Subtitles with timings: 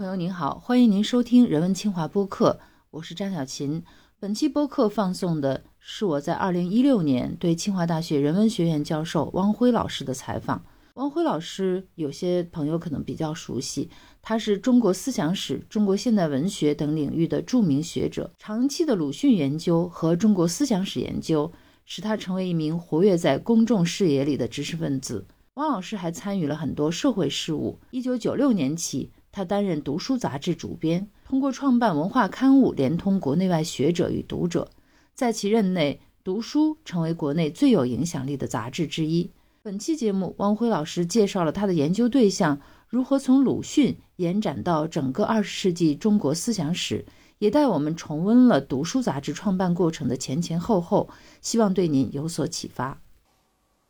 [0.00, 2.58] 朋友您好，欢迎您收听人文清华播客，
[2.90, 3.84] 我是张小琴。
[4.18, 10.64] 本期播客放送的是我在二零一六年对清华大学人文学院教授汪辉老师的采访。
[10.94, 13.90] 汪辉老师，有些朋友可能比较熟悉，
[14.22, 21.52] 他是中国思想史、中国现代文学等领域的著名学者，长期的鲁迅研究和中国思想史研究
[21.84, 25.26] 使他成为一名活跃在公众视野里的知识分子。
[25.56, 27.78] 汪老师还参与了很多社会事务。
[27.90, 29.10] 一九九六年起。
[29.32, 34.68] 他担任《读书》杂志主编，通过创办文化刊物，连通国内外学者与读者。
[35.14, 39.30] 在其任内，《读书》成为国内最有影响力的杂志之一。
[39.62, 47.04] 本期节目，汪辉老师介绍了他的研究对象如何从鲁迅延展到整个二十世纪中国思想史，
[47.38, 51.08] 也带我们重温了《读书》杂志创办过程的前前后后，
[51.40, 53.00] 希望对您有所启发。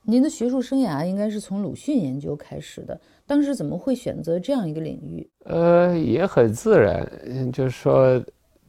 [0.05, 3.01] 您的学术生涯应该是从鲁迅研究开始的。
[3.31, 5.31] 当时怎么会选择这样一个领域？
[5.45, 7.09] 呃，也很自然，
[7.53, 8.21] 就是说，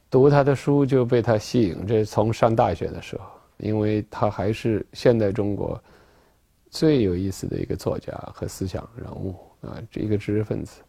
[0.07, 1.83] 读他的书就被他吸引。
[1.87, 3.23] 这从上大学的时候，
[3.57, 5.83] 因为他还是现代中国
[6.69, 10.79] 最有意思的一个作家和思想人物啊，这一个知识分子。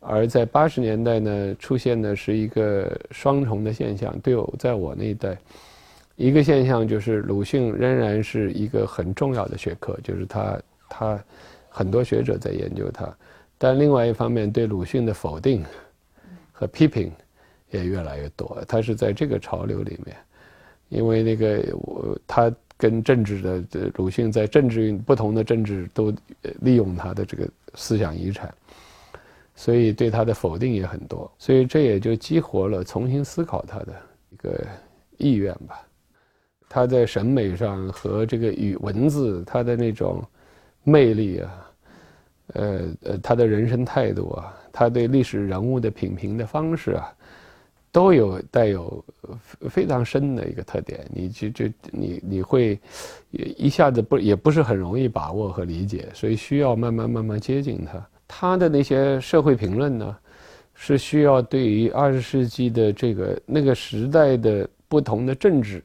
[0.00, 4.14] 而在八十年代呢，出现的是一个双重的现象。
[4.20, 5.38] 对我在我那一代，
[6.16, 11.24] 一个现象就是鲁迅仍然是一个很重要的学科，就是他他。
[11.76, 13.14] 很多学者在研究他，
[13.58, 15.62] 但另外一方面对鲁迅的否定
[16.50, 17.12] 和批评
[17.68, 18.64] 也越来越多。
[18.66, 20.16] 他是在这个潮流里面，
[20.88, 26.10] 因为那个我他跟政治的鲁迅在政治不同的政治都
[26.62, 28.54] 利用他的这个思想遗产，
[29.54, 31.30] 所以对他的否定也很多。
[31.38, 33.94] 所以这也就激活了重新思考他的
[34.30, 34.66] 一个
[35.18, 35.86] 意愿吧。
[36.70, 40.24] 他在审美上和这个语文字他的那种
[40.82, 41.64] 魅力啊。
[42.54, 47.12] 呃呃，他的人生态度啊，他对历史人物的品评的方式啊，
[47.90, 49.04] 都有带有
[49.68, 51.04] 非常深的一个特点。
[51.12, 52.78] 你就就你你会
[53.30, 58.08] 一下子不也不是很容易把握和理解，所以需要慢慢慢慢接近他。
[58.28, 60.16] 他的那些社会评论呢，
[60.72, 65.82] 是需要对于二十世纪的这个那个时代的不同的政治，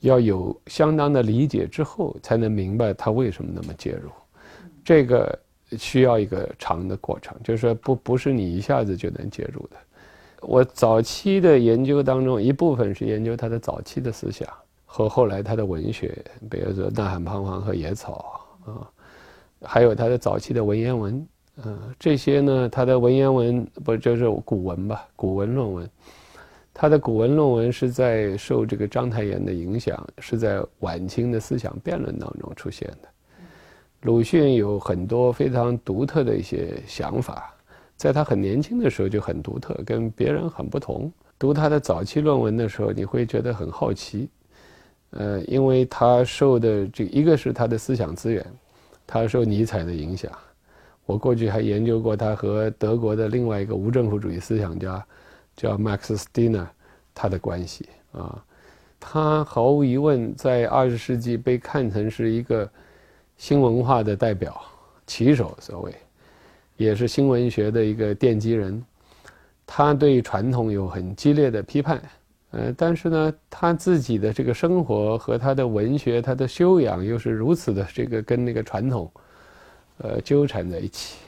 [0.00, 4.10] 要有相当的理解之后，才能明白他为什么那么介入
[4.84, 5.38] 这个。
[5.78, 9.76] 需要一个长的过程，就是说不不是你一下子就能介入的。
[10.40, 14.48] 我早期的研究当中，一部分是研究他的早期的思想
[14.84, 16.16] 和后来他的文学，
[16.50, 18.90] 比如说《呐喊彷徨》和《野草》啊，
[19.62, 21.26] 还有他的早期的文言文，
[21.64, 25.06] 嗯，这些呢，他的文言文不就是古文吧？
[25.14, 25.88] 古文论文，
[26.74, 33.08] 他的古文论文是在受这个章太炎的影响，是在晚清的思想辩论当中出现的。
[34.02, 37.54] 鲁迅有很多非常独特的一些想法，
[37.96, 41.10] 在他很年轻的时候就很独特，跟别人很不同。
[41.38, 44.28] 读他的早期论文的时候，你会觉得很好奇，
[45.10, 48.44] 呃，因为他受的这一个是他的思想资源，
[49.06, 50.32] 他受尼采的影响。
[51.06, 55.04] 我过去还研究过他和德国的另外一个无政府主义思想家，
[55.54, 56.66] 叫 Max Stirner，
[57.14, 58.44] 他的关系啊，
[58.98, 62.68] 他毫无疑问在二十世纪被看成是一个。
[63.42, 64.62] 新文化的代表、
[65.04, 65.92] 旗手，所谓，
[66.76, 68.80] 也是新文学的一个奠基人。
[69.66, 72.00] 他对传统有很激烈的批判，
[72.52, 79.10] 呃，但是呢，他自己的这个生活和他的文学、他的修养又是如此的这个跟那个传统，
[79.98, 81.18] 呃，纠缠在一起。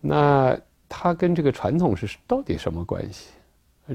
[0.00, 0.58] 那
[0.88, 3.28] 他跟这个传统是到底什么关系？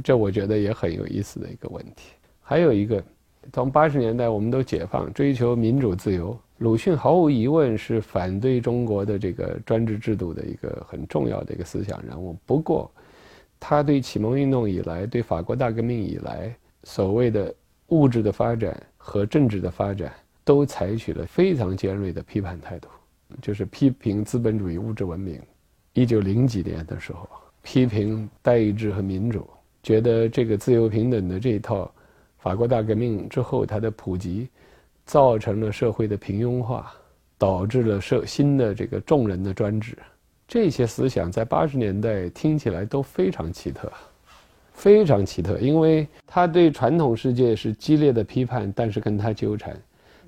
[0.02, 2.13] 这我觉得也很有意思的一个问题。
[2.42, 3.03] 还有一个，
[3.52, 6.40] 从八十年代我们都解放，追求民主自由。
[6.57, 12.38] 鲁迅毫无疑问是反对中国的这个专制制度的一个很重要的一个思想人物。
[12.45, 12.89] 不过，
[13.59, 17.53] 他对启蒙运动以来、对法国大革命以来所谓的
[17.88, 20.13] 物质的发展和政治的发展，
[20.45, 22.88] 都采取了非常尖锐的批判态度，
[23.41, 25.41] 就是批评资本主义物质文明。
[25.91, 27.27] 一九零几年的时候，
[27.63, 29.45] 批评代议制和民主，
[29.83, 31.91] 觉得这个自由平等的这一套，
[32.38, 34.47] 法国大革命之后它的普及。
[35.06, 36.92] 造成了社会的平庸化，
[37.38, 39.96] 导致了社新的这个众人的专制，
[40.48, 43.92] 这些思想在八十年代听起来都非常奇特，
[44.74, 49.75] 非常奇特，因为他对传统世界是激烈的批判，但是跟他纠缠；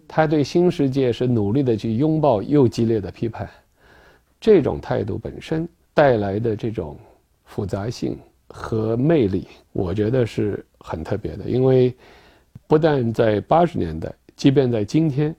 [0.07, 3.49] 他对新世界是努力的去拥抱，又激烈的批判。
[4.39, 6.95] 这种态度本身带来的这种
[7.45, 8.15] 复杂性
[8.49, 11.95] 和魅力，我觉得是很特别的，因为
[12.67, 14.13] 不但在八十年代。
[14.37, 15.35] 即便在今天，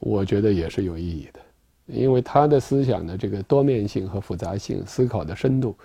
[0.00, 1.40] 我觉得也是有意义的，
[1.86, 5.76] 因为他的思想的这个多面性和复杂性、思考的深度，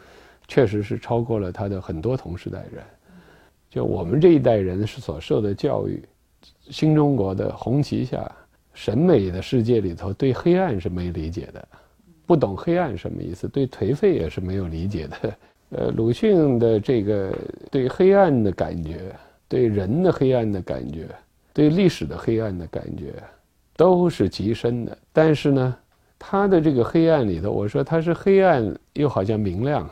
[0.47, 2.83] 确实是超过了他的很多同时代人。
[3.69, 6.01] 就我们这一代人是所受的教育，
[6.71, 8.29] 新中国的红旗下，
[8.73, 11.67] 审美的世界里头，对黑暗是没理解的，
[12.25, 15.37] 不懂黑暗什么意思，对颓废也是没有理解的。
[15.69, 17.37] 呃，鲁迅的这个
[17.69, 19.13] 对黑暗的感觉，
[19.47, 21.07] 对人的黑暗的感觉，
[21.57, 23.15] 对历史的黑暗的感觉，
[23.75, 24.97] 都是极深的。
[25.11, 25.75] 但是呢，
[26.19, 29.89] 他的这个黑暗里头，我说他是黑暗，又好像明亮，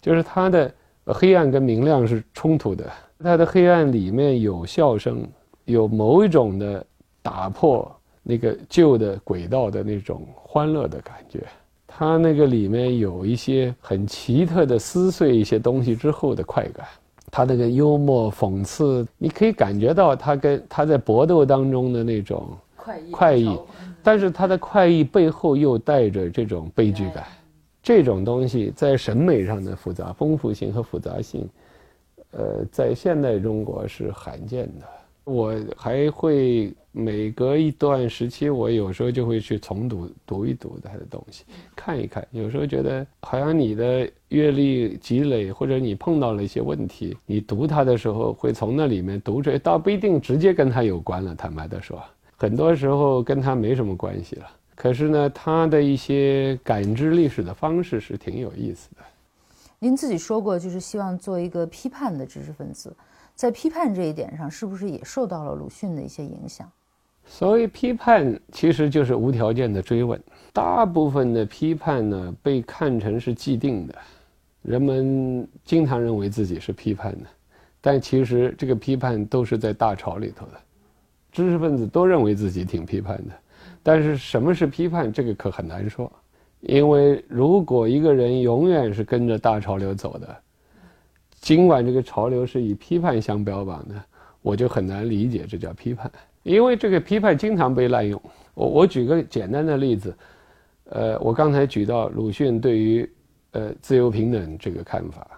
[0.00, 0.74] 就是他的。
[1.10, 2.84] 黑暗跟明亮是冲突的，
[3.20, 5.26] 他的黑暗里面有笑声，
[5.64, 6.84] 有某一种的
[7.22, 7.90] 打破
[8.22, 11.46] 那个旧的轨道的那种欢乐的感觉，
[11.86, 16.86] 他那个里面有一些很奇特的撕碎一些东西之后的快感，
[17.30, 23.58] 他那个幽默讽刺，你可以感觉到他跟他在搏斗当中的那种快意，快意，
[24.02, 27.24] 但是他的快意背后又带着这种悲剧感。
[27.82, 31.48] 这种东西在审美上的复杂、丰富性和复杂性，
[32.32, 34.86] 呃，在现代中国是罕见的。
[35.24, 41.44] 我还会每隔一段时期，我有时候就会去重读、读一读他的东西，
[41.76, 42.26] 看一看。
[42.32, 51.34] 有时候觉得好像你的阅历积累，或者你碰到了一些问题，你读他的时候会从那里面读出来，倒不一定直接跟他有关了。
[51.34, 52.02] 坦白的说，
[52.36, 54.46] 很多时候跟他没什么关系了。
[54.74, 59.02] 可是呢，他的一些感知历史的方式是挺有意思的。
[59.78, 62.96] 您自己说过，就是希望做一个批判的知识分子，
[63.34, 66.68] 在批判这一点上，是不是也受到了鲁迅的一些影响？
[67.28, 70.20] 所谓批判，其实就是无条件的追问。
[70.52, 73.94] 大部分的批判呢，被看成是既定的，
[74.62, 77.26] 人们经常认为自己是批判的，
[77.80, 80.54] 但其实这个批判都是在大潮里头的，
[81.30, 83.34] 知识分子都认为自己挺批判的。
[83.82, 85.12] 但是什么是批判？
[85.12, 86.10] 这个可很难说，
[86.60, 90.36] 因为如果一个人永远是跟着大潮流走的，
[91.40, 93.94] 尽管这个潮流是以批判相标榜的，
[94.42, 96.10] 我就很难理解这叫批判。
[96.48, 98.20] 因为这个批判经常被滥用。
[98.54, 100.16] 我我举个简单的例子，
[100.84, 103.08] 呃，我刚才举到鲁迅对于
[103.52, 105.28] 呃自由平等这个看法，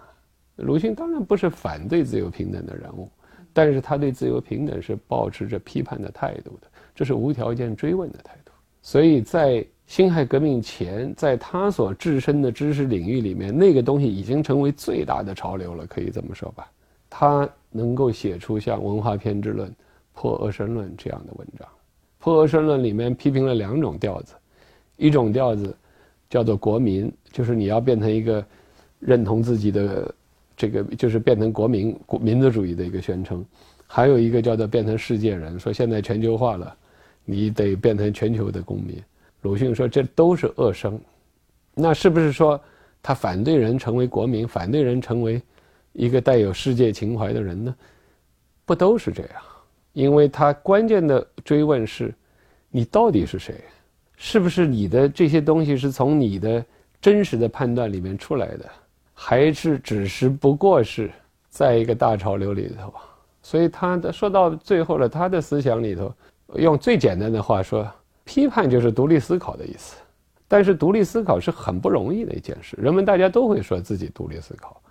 [0.55, 3.09] 鲁迅当然不是反对自由平等的人物，
[3.51, 8.51] 但是他对自由平等是保持着批判的态度的，这是无条件追问的态度。
[8.81, 16.71] 所以在辛亥革命前，在他所置身的知识领域里面，那个东西已经成为最大的潮流了，可以这么说吧。
[17.09, 19.67] 他能够写出像《文化偏执论》
[20.21, 21.67] 《破恶生论》这样的文章，
[22.19, 24.35] 《破恶生论》里面批评了两种调子，
[24.97, 25.75] 一种调子
[26.29, 28.45] 叫做国民，就是你要变成一个
[28.99, 30.13] 认同自己的
[30.55, 33.39] 这个，就是变成国民、国民族主义的一个宣称；
[33.87, 36.77] 还有一个叫做变成世界人，说现在全球化了。
[37.25, 39.01] 你得变成全球的公民。
[39.41, 41.01] 鲁迅说这都是恶生，
[41.73, 42.61] 那是不是说
[43.01, 45.41] 他反对人成为国民，反对人成为
[45.93, 47.75] 一个带有世界情怀的人呢？
[48.65, 49.41] 不都是这样？
[49.93, 52.13] 因为他关键的追问是：
[52.69, 53.55] 你到底是谁？
[54.15, 56.63] 是不是你的这些东西是从你的
[57.01, 58.69] 真实的判断里面出来的，
[59.13, 61.09] 还是只是不过是
[61.49, 62.93] 在一个大潮流里头？
[63.41, 66.13] 所以他的说到最后了，他的思想里头。
[66.55, 67.89] 用最简单的话说，
[68.25, 69.95] 批判就是独立思考的意思。
[70.47, 72.77] 但是独立思考是很不容易的一件事。
[72.79, 74.81] 人们大家都会说自己独立思考，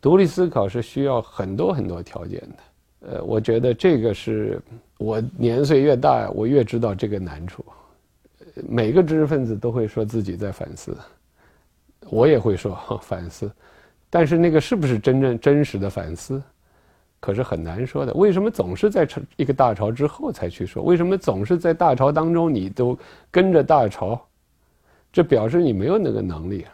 [0.00, 2.56] 独立思考是需要很多很多条件的。
[3.08, 4.60] 呃，我觉得这个是
[4.98, 7.64] 我年岁越大，我越知道这个难处。
[8.68, 10.96] 每个知识分子都会说自己在反思，
[12.10, 13.50] 我也会说 反思，
[14.10, 16.42] 但是那个是不是真正真实的反思？
[17.20, 20.82] 可是很难说的，为什么总是在一个大潮之后才去说？
[20.82, 22.98] 为什么总是在大潮当中你都
[23.30, 24.20] 跟着大潮？
[25.12, 26.66] 这表示你没有那个能力。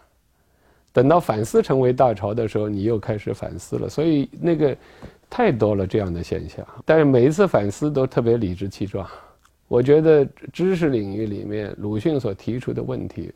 [0.92, 3.88] 等到反思成为大潮的时候，你又开始反思了。
[3.88, 4.76] 所以那个
[5.34, 6.62] 太多了这样的现象。
[6.84, 9.08] 但是每一次反思都特别理直气壮。
[9.66, 10.22] 我觉得
[10.52, 13.32] 知识领域里面，鲁迅所提出的问题，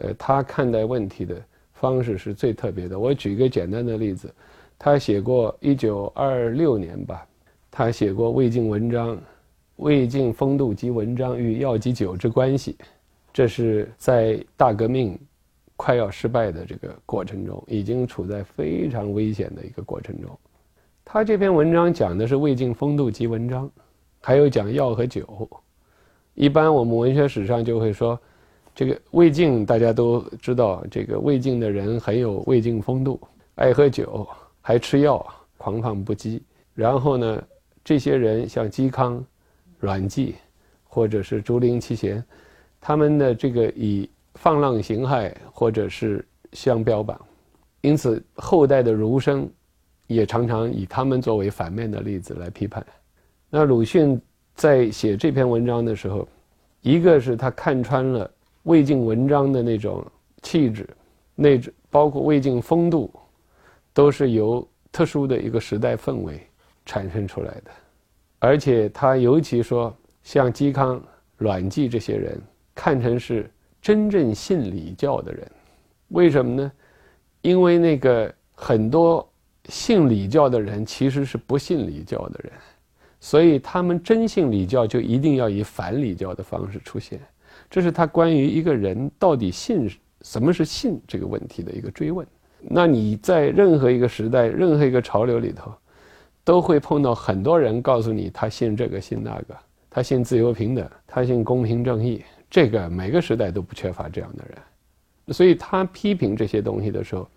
[0.00, 1.36] 呃，他看待问题的
[1.74, 2.98] 方式是最特别的。
[2.98, 4.32] 我举一个简单的例子。
[4.80, 7.26] 他写过一九二六年吧，
[7.68, 9.18] 他写过魏晋文章，
[9.74, 12.76] 魏晋风度及文章与药及酒之关系，
[13.32, 15.18] 这是在大革命
[15.74, 20.30] 快要失败的这个过程中，已经处在非常危险的一个过程中。
[21.10, 23.70] 他这篇文章讲的是魏晋风度及文章，
[24.20, 25.48] 还有讲药和酒。
[26.34, 28.20] 一般我们文学史上就会说，
[28.74, 33.18] 这个魏晋大家都知道，这个魏晋的人很有魏晋风度，
[33.54, 34.28] 爱喝酒。
[34.60, 36.42] 还吃药，狂放不羁。
[36.74, 37.42] 然后呢，
[37.82, 39.24] 这些人像嵇康、
[39.78, 40.34] 阮籍，
[40.84, 42.22] 或者是竹林七贤，
[42.82, 46.22] 他们的这个以放浪形骸或者是
[46.52, 47.18] 相标榜，
[47.80, 49.48] 因此后代的儒生
[50.08, 52.84] 也常常以他们作为反面的例子来批判。
[53.48, 54.20] 那鲁迅
[54.54, 56.26] 在写这篇文章的时候，
[56.80, 58.28] 一个是他看穿了
[58.64, 60.04] 魏晋文章的那种
[60.42, 60.88] 气质，
[61.34, 61.60] 那
[61.90, 63.12] 包括魏晋风度，
[63.92, 66.40] 都是由特殊的一个时代氛围
[66.84, 67.70] 产生出来的，
[68.38, 71.02] 而且他尤其说像嵇康、
[71.36, 72.40] 阮籍这些人，
[72.74, 73.50] 看成是
[73.82, 75.46] 真正信礼教的人，
[76.08, 76.72] 为什么呢？
[77.42, 79.27] 因为那个很多
[79.68, 82.52] 信礼教的人其实是不信礼教的人。
[83.20, 87.20] 所以，他们真信礼教，就一定要以反礼教的方式出现。
[87.68, 89.90] 这是他关于一个人到底信
[90.22, 92.26] 什么是信这个问题的一个追问。
[92.60, 95.72] 那你在任何一个时代、任何一个潮流里头，
[96.44, 99.56] 都会碰到很多人告诉你他信这个信那个，
[99.90, 102.22] 他信自由平等，他信公平正义。
[102.48, 105.34] 这个每个时代都不缺乏这样的人。
[105.34, 107.28] 所以他批评这些东西的时候，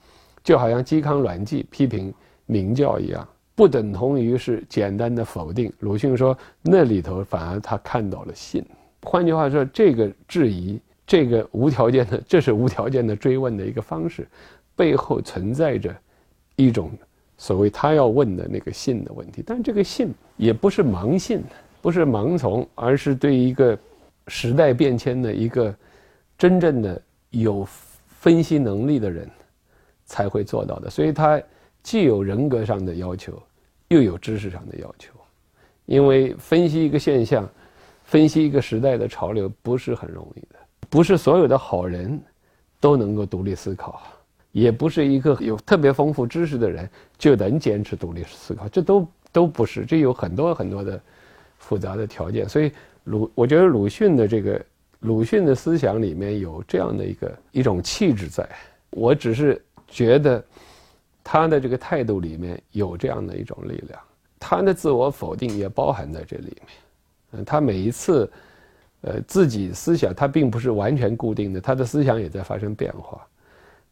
[0.44, 2.14] 就好像嵇康、阮籍批评
[2.46, 3.28] 明教一样。
[3.54, 5.72] 不等同于是简单的否定。
[5.80, 8.66] 鲁迅说，那里头反而他看到了信。
[9.04, 14.28] 换句话说，这个质疑，这个无条件的，这是无条件的追问的一个方式，
[14.76, 15.96] 背后存在着
[16.56, 16.92] 一种
[17.38, 19.44] 所谓他要问的那个信的问题。
[19.46, 21.44] 但这个信也不是盲信，
[21.82, 23.78] 不是盲从，而是对一个
[24.28, 25.76] 时代变迁的一个
[26.38, 27.68] 真正的有
[28.08, 29.30] 分析能力的人
[30.12, 30.90] 才会做到的。
[30.90, 31.42] 所以他。
[31.84, 33.42] 既有人格上的要求，
[33.88, 35.12] 又有知识上的要求，
[35.88, 37.50] 因为分析一个现象，
[38.04, 40.60] 分析一个时代的潮流不是很容易的，
[40.92, 42.22] 不是所有的好人
[42.80, 44.00] 都能够独立思考，
[44.52, 46.88] 也不是一个有特别丰富知识的人
[47.18, 51.02] 就能坚持独立思考，这都都不是，这有很多很多的
[51.58, 52.48] 复杂的条件。
[52.48, 52.72] 所以
[53.06, 54.64] 鲁，我觉得鲁迅的这个
[55.00, 58.48] 鲁迅的思想里面有这样的一个一种气质在，
[58.92, 59.60] 我只是
[59.92, 60.44] 觉得。
[61.24, 64.02] 他的这个态度里面有这样的一种力量，
[64.40, 66.68] 他的自我否定也包含在这里面。
[67.34, 68.30] 嗯，他每一次，
[69.02, 73.22] 呃，自己思想他并不是完全固定的，他的思想也在发生变化，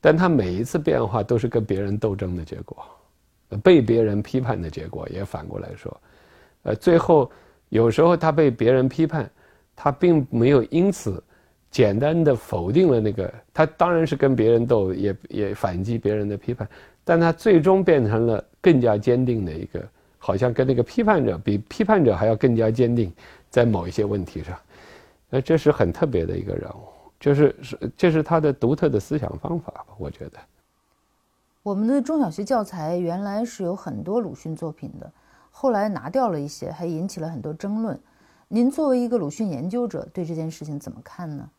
[0.02, 2.84] 但他每一次变化都是跟别人斗争的结果，
[3.62, 5.08] 被别人批判的结果。
[5.10, 6.02] 也反过来说，
[6.64, 7.30] 呃，最后
[7.70, 9.30] 有时候他被别人批判，
[9.76, 11.24] 他并没有因此
[11.72, 16.68] 简单的否定了那个，他当然是跟别人斗，也也反击别人的批判。
[17.04, 19.84] 但他最终变成了更加坚定的一个，
[20.18, 23.12] 好像跟那个批判者比批判者还要更加坚定，
[23.50, 24.58] 在某一些问题上，
[25.32, 26.88] 呃，这是很特别的一个人物，
[27.20, 29.86] 就是是这是他的独特的思想方法吧？
[29.98, 30.38] 我觉得。
[31.64, 35.12] 我们的中小学教材原来是有很多鲁迅作品的，
[35.52, 38.00] 后来拿掉了一些，还引起了很多争论。
[38.48, 41.50] 您作为一个鲁迅研究者，对这件事情怎么看呢？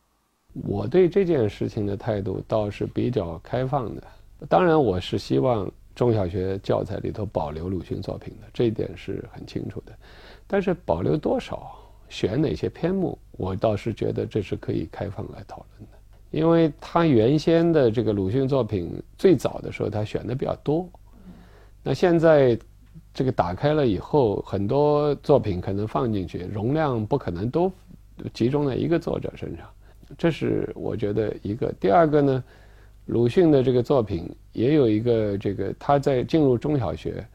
[0.53, 4.03] 我对这件事情的态度倒是比较开放的。
[4.49, 9.93] 当然，我是希望中小学教材里头保留鲁迅作品的，这一点是很清楚的。
[10.47, 11.77] 但是保留多少，
[12.09, 15.97] 选哪些篇目，我倒是觉得这是可以开放来讨论的。
[16.31, 20.89] 因为他原先的这个鲁迅作品最早的时候，他选的比较多。
[21.83, 22.57] 那现在
[23.13, 27.71] 这个打开了以后，很多作品可能放进去，容量不可能都
[28.33, 29.67] 集中在一个作者身上，
[30.17, 31.73] 这是我觉得一个。
[31.79, 32.43] 第二个呢？
[33.07, 37.25] 鲁迅的这个作品也有一个这个，他在进入中小学，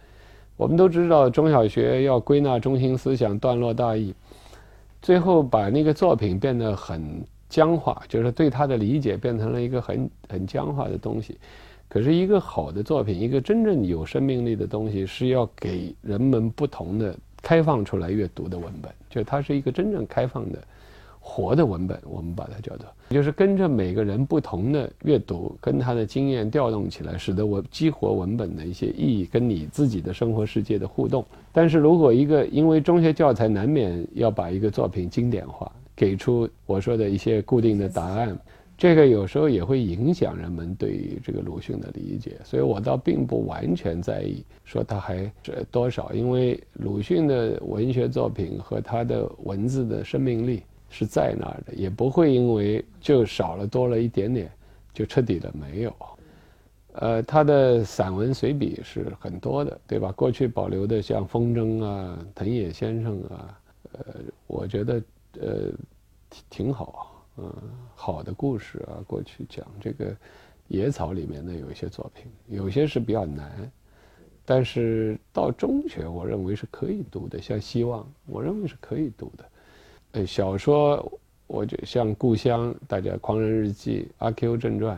[0.57, 4.15] 我们都知道中小学要归纳中心思想、段落大意，
[5.03, 11.37] 最后把那个作品变得很僵化，就是对他的理解变成了一个很很僵化的东西。
[11.89, 20.59] 可是，一个好的作品，一个真正有生命力的东西，是要给人们不同的开放出来阅读的文本，就它是一个真正开放的。
[21.29, 31.27] 活的文本，我们把它叫做，就是跟着每个人不同的阅读，跟他的经验调动起来，使得我激活文本的一些意义，跟你自己的生活世界的互动。
[31.53, 38.39] 但是如果一个因为中学教材难免要把一个作品经典化，给出我说的一些固定的答案，
[38.79, 42.37] 这个有时候也会影响人们对于这个鲁迅的理解。
[42.45, 50.63] 所以我倒并不完全在意说他还是多少，因为鲁迅的文学作品和他的文字的生命力。
[50.99, 54.51] 是在那儿的，也不会因为就少了多了一点点，
[54.95, 55.95] 就彻底的没有。
[56.95, 60.11] 呃，他的散文随笔是很多的，对吧？
[60.13, 63.61] 过去保留的像风筝啊、藤野先生啊，
[63.93, 64.15] 呃，
[64.47, 65.03] 我觉得
[65.39, 65.49] 呃
[66.31, 67.53] 挺挺好，嗯，
[67.95, 69.05] 好的故事啊。
[69.07, 70.17] 过去讲这个
[70.69, 73.71] 野草里面的有一些作品，有些是比较难，
[74.47, 79.45] 但是到中学我认为是可以读的，像希望，我认为是可以读的。
[80.25, 84.97] 小说，我就像《故乡》，大家《狂人日记》《阿 Q 正传》，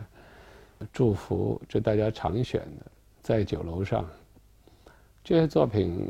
[0.93, 2.85] 祝福，这大家常选的，
[3.21, 4.07] 在酒楼上，
[5.23, 6.07] 这些作品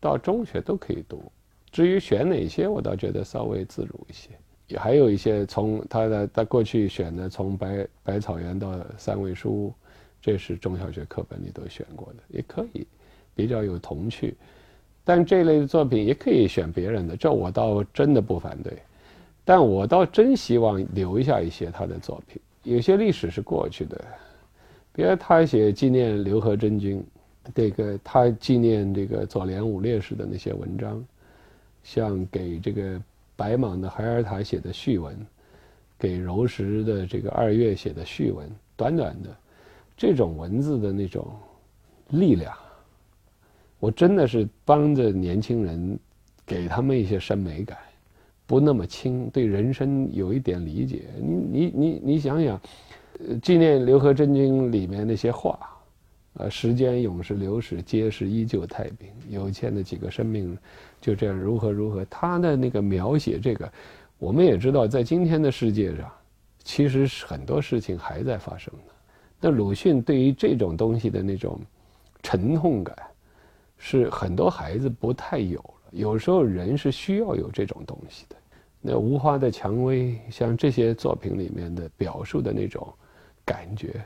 [0.00, 1.22] 到中学都可以读。
[1.70, 4.30] 至于选哪些，我倒觉得稍微自如一些。
[4.66, 9.74] 也还有一些从他的他过去选的，从百百草园到三味书屋，
[10.20, 12.86] 这是中小学课本里都选过的，也可以
[13.34, 14.36] 比较有童趣。
[15.10, 18.72] 但这类的作品也可以选别人的，这我倒真的不反对。
[19.44, 22.40] 但我倒真希望留下一些他的作品。
[22.62, 24.04] 有些历史是过去的，
[24.92, 27.04] 比如他写纪念刘和珍君，
[27.52, 31.04] 这个他纪念这个左联五烈士的那些文章，
[31.82, 33.02] 像给这个。
[33.40, 35.16] 白蟒的海尔塔写的序文，
[35.98, 39.34] 给柔石的这个二月写的序文，短短的，
[39.96, 41.26] 这种文字的那种
[42.10, 42.54] 力量，
[43.80, 45.98] 我真的是帮着年轻人，
[46.46, 47.76] 给他们一些审美感，
[48.46, 51.06] 不那么轻，对人生有一点理解。
[51.18, 52.60] 你你你你想想，
[53.26, 55.58] 呃纪念刘和珍君里面那些话。
[56.34, 59.08] 呃，时间永是流逝，皆是依旧太平。
[59.30, 60.56] 有限的几个生命，
[61.00, 62.04] 就这样如何如何。
[62.04, 63.70] 他的那个描写，这个
[64.16, 66.08] 我们也知道，在今天的世界上，
[66.62, 68.92] 其实是很多事情还在发生的。
[69.40, 71.58] 那鲁迅对于这种东西的那种
[72.22, 72.96] 沉痛感，
[73.82, 75.74] 是很多孩子不太有了。
[75.90, 78.36] 有时候人是需要有这种东西的。
[78.80, 82.86] 那无花的蔷薇，像这些作品里面的表述的那种
[83.44, 84.00] 感觉。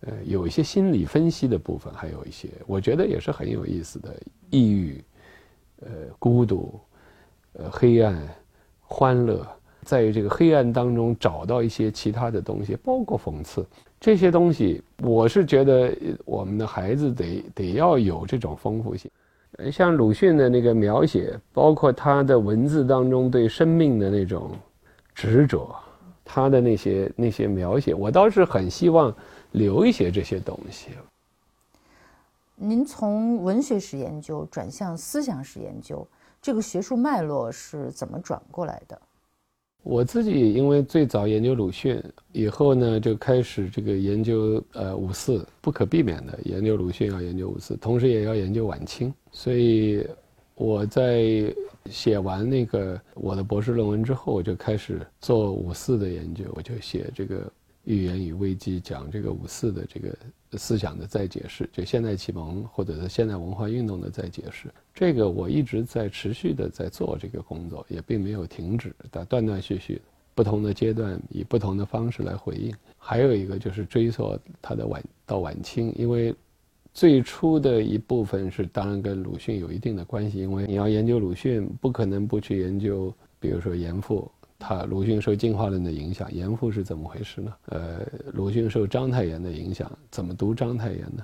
[0.00, 4.14] 呃，有一些心理分析的部分，还有一些我觉得也是很有意思的，
[4.50, 5.02] 抑郁，
[5.80, 6.78] 呃，孤独，
[7.54, 8.28] 呃，黑暗，
[8.82, 9.46] 欢乐，
[9.82, 13.66] 在这个黑暗当中找到一些其他的东西，包括讽刺
[14.04, 15.96] 这些东西，我是觉得
[16.26, 19.10] 我们的孩子得得要有这种丰富性。
[19.72, 24.50] 像鲁迅的那个描写，包括他的文字当中对生命的那种
[25.14, 25.74] 执着，
[26.22, 29.10] 他的那些那些描写，我倒是很希望。
[29.52, 30.90] 留一些这些东西。
[32.56, 36.04] 您从文学史研究转向思想史研究，
[36.42, 39.00] 这个学术脉络是怎么转过来的？
[39.84, 49.12] 我自己因为最早研究鲁迅，以后呢就开始这个研究呃五四，不可避免的研究鲁迅要研究五四，同时也要研究晚清。
[49.30, 50.04] 所以
[50.56, 51.54] 我在
[51.90, 57.52] 写完那个我的博士论文之后，我就开始做五四的研究，我就写这个。
[57.86, 60.08] 预言与危机讲这个五四的这个
[60.56, 70.00] 思想的再解释，就现代启蒙或者是现代文化运动的再解释，这个我一直在持续的在做这个工作，也并没有停止，但断断续续，
[70.34, 72.74] 不同的阶段以不同的方式来回应。
[72.98, 76.34] 还有一个就是追溯它的晚到晚清，因为
[76.92, 84.30] 最初的一部分是当然跟鲁迅有一定的关系，因为你要研究鲁迅，不可能不去研究，比如说严复。
[84.66, 87.52] 他鲁迅受进化论的影响，严复是怎么回事呢？
[87.66, 88.00] 呃，
[88.32, 91.22] 鲁迅受章太炎的影响，怎么读章太炎呢？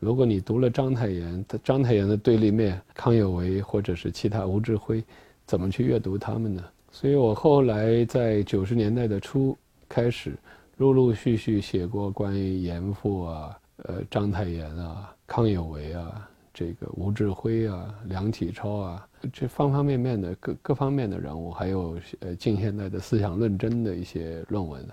[0.00, 5.04] 如果你读了章太炎，章太炎的对立面康有为或者是其他吴志辉，
[5.46, 6.64] 怎么去阅读他们呢？
[6.90, 9.56] 所以我后来在九十年代的初
[9.88, 10.36] 开始，
[10.78, 16.28] 陆陆续续写过关于严复啊、呃章太炎啊、康有为啊。
[16.52, 24.86] 这个吴志辉啊，梁启超啊，这方方面面的各各方面的人物，还有呃近现代的思想论争的一些论文，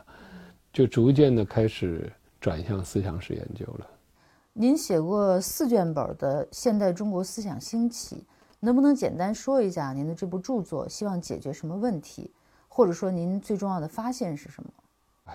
[0.71, 3.87] 就逐渐的开始转向思想史研究了。
[4.53, 8.15] 您写过四卷本的《现代中国思想兴起》，
[8.59, 12.31] 能不能简单说一下您的这部著作希望解决什么问题，
[12.67, 14.69] 或者说您最重要的发现是什么？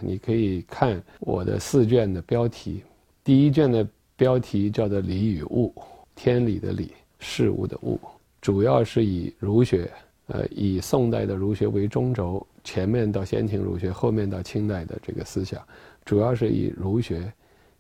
[0.01, 2.83] 你可以看我的四卷的标题，
[3.23, 5.73] 第一卷的标题叫做《理与物》。
[6.15, 7.99] 天理的理，事物的物，
[8.41, 9.91] 主要是以儒学，
[10.27, 15.61] 呃，以宋代的儒学为中轴，前面到先秦儒学，后面到清代的这个思想，
[16.05, 17.33] 主要是以儒学，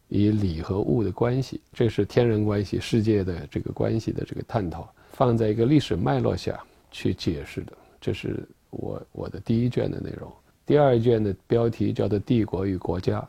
[0.08, 6.58] 以理和物的关系，这是天人关系、世界的这个关系的这个探讨，放在一个历史脉络下
[6.90, 10.32] 去解释的，这是我我的第一卷的内容。
[10.64, 13.20] 第二卷的标题叫做《帝国与国家》，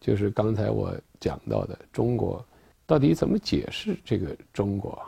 [0.00, 2.44] 就是刚才我讲到的中国。
[2.90, 5.00] 到底怎么解释这个中国？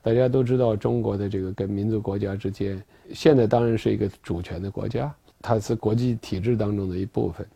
[0.00, 7.46] 大家都知道，中国的这个跟民族国家之间，现在当然是一个主权的国家，它是国际体制当中的一部分，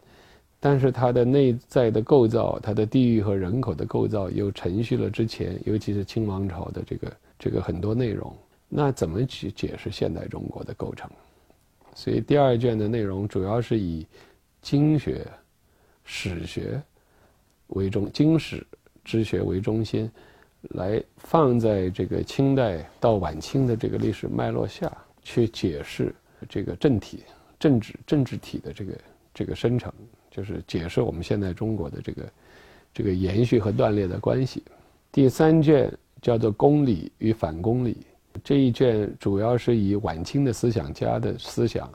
[0.61, 8.31] 但是它的内在的构造，它的地域和人口的构造，又承续了之前，尤其是清王朝的这个这个很多内容。
[8.69, 11.11] 那怎么去解释现代中国的构成？
[11.95, 14.07] 所以第二卷的内容主要是以
[14.61, 15.27] 经学、
[16.05, 16.83] 史学
[17.69, 18.62] 为中，经史。
[19.05, 20.11] 知学为中心，
[20.71, 24.91] 来放在这个清代到晚清的这个历史脉络下
[25.23, 26.15] 去解释
[26.49, 27.25] 这个政体、
[27.59, 28.99] 政治、政治体的这个
[29.35, 29.93] 这个生成，
[30.31, 32.33] 就是解释我们现在中国的这个
[32.93, 34.63] 这个延续和断裂的关系。
[35.13, 37.93] 第三卷叫做《公理与反公理》，
[38.45, 41.93] 这一卷主要是以晚清的思想家的思想，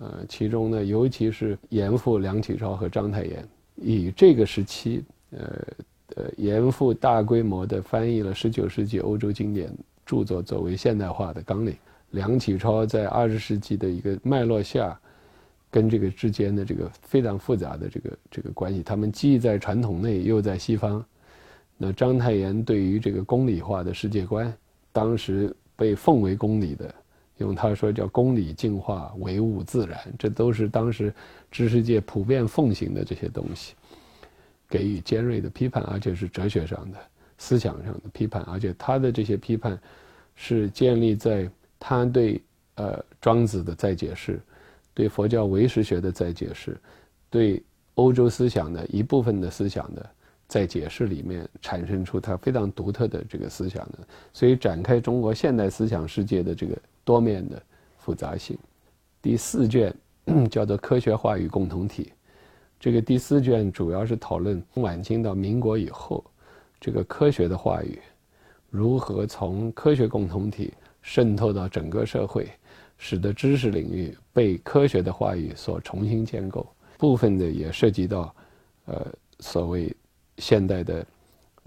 [0.00, 5.64] 呃，其中呢，尤其是严复、梁启超和章太炎，以这个时期，呃
[6.16, 9.70] 呃，严复大规模的翻译了十九世纪欧洲经典
[10.06, 11.76] 著作作为现代化的纲领。
[12.10, 14.98] 梁启超在二十世纪的一个脉络下，
[15.70, 21.04] 跟这个之间的这个非常复杂的这个这个关系，他们既在传统内，又在西方。
[21.76, 24.50] 那章太炎对于这个公理化的世界观，
[24.90, 26.92] 当时被奉为公理的，
[27.36, 31.12] 用他说叫“公理进化，唯物自然”，这都是当时
[31.50, 33.74] 知识界普遍奉行的这些东西，
[34.68, 36.98] 给予尖锐的批判，而且是哲学上的、
[37.38, 39.78] 思想上的批判，而且他的这些批判
[40.34, 41.48] 是建立在。
[41.80, 42.42] 他对
[42.74, 44.40] 呃庄子的再解释，
[44.92, 46.76] 对佛教唯识学的再解释，
[47.30, 47.62] 对
[47.94, 50.04] 欧洲思想的一部分的思想的
[50.48, 53.98] 再解释里面，产生出他非常独特的这个思想的，
[54.32, 57.62] 所以展开中国现代思想世界的这个多面的
[57.96, 58.58] 复杂性。
[59.22, 59.94] 第四卷
[60.50, 62.12] 叫做《科学话语共同体》，
[62.80, 66.24] 这个第四卷主要是讨论晚清到民国以后，
[66.80, 67.98] 这个科学的话语
[68.70, 70.72] 如何从科学共同体。
[71.00, 72.46] 渗透到整个社会，
[72.98, 76.66] 使得知识领域被科学的话语所重新建构。
[76.98, 78.34] 部分的也涉及到，
[78.84, 79.06] 呃，
[79.40, 79.94] 所谓
[80.36, 81.06] 现代的，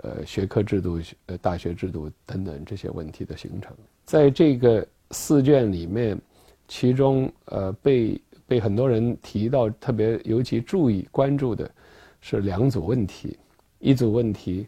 [0.03, 3.75] 呃，学科制度、呃，大学制度等等这些问题的形成。
[4.05, 6.19] 在这个四卷里面，
[6.67, 11.71] 其中呃被被很多人提到，特别尤其注意关注的
[12.19, 13.39] 是两组问题，
[13.79, 14.67] 一组问题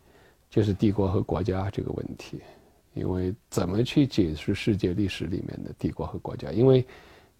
[0.49, 2.39] 就是帝国和国家这个问题。
[2.93, 6.49] 因为怎么去解释世界历史里面的帝国和国家？
[6.49, 6.85] 因为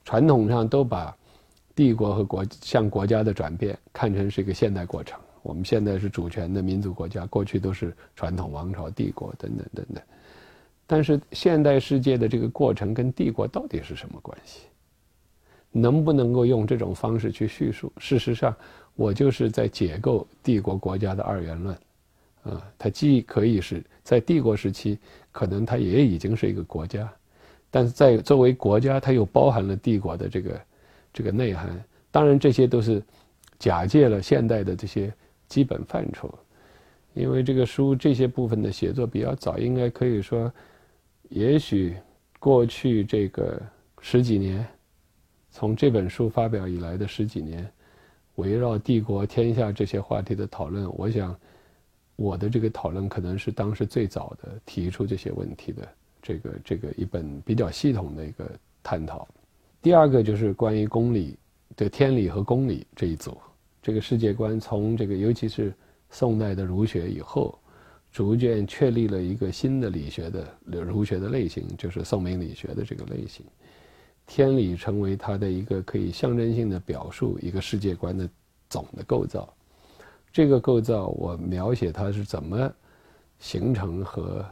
[0.04, 1.16] 传统上都把
[1.74, 5.18] 帝国和国向国家的转变看成是一个现代过程。
[5.44, 10.04] 我们现在是主权的民族国家，过去都是传统王朝、帝国等等等等。
[10.86, 14.64] 但是现代世界的这个过程跟帝国到底是什么关系？
[15.74, 17.92] 能不能够用这种方式去叙述？
[17.98, 18.56] 事实上，
[18.96, 21.76] 我就是在解构帝国国家的二元论。
[22.44, 24.98] 啊，它既可以是在帝国时期。
[25.34, 27.12] 可能它也已经是一个国家，
[27.72, 30.62] 但是在作为国家，它又包含了帝国的这个
[31.12, 31.84] 这个内涵。
[32.12, 33.02] 当然，这些都是
[33.58, 35.12] 假借了现代的这些
[35.48, 36.32] 基本范畴。
[37.16, 40.54] 因为这个书这些部分的写作比较早，应该可以说，
[41.30, 41.96] 也许
[42.38, 43.60] 过去这个
[44.02, 44.64] 十几年，
[45.54, 47.72] 从这本书发表以来的十几年，
[48.36, 51.34] 围绕帝国天下这些话题的讨论，我想。
[52.16, 55.90] 我的这个讨论可能是当时最早的提出这些问题的
[56.22, 58.48] 这个这个一本比较系统的一个
[58.84, 59.28] 探讨。
[59.82, 61.36] 第二个就是关于公理
[61.76, 63.36] 的天理和公理这一组，
[63.82, 65.74] 这个世界观从这个尤其是
[66.12, 67.58] 宋代的儒学以后，
[68.12, 73.44] 逐渐确立了一个新的理学的儒学的类型，就是宋明理学的这个类型。
[74.26, 78.30] 天理成为它的一个可以象征性的表述一个世界观的
[78.70, 79.54] 总的构造。
[80.32, 82.72] 这个构造，我描写它是怎么
[83.40, 84.44] 形成和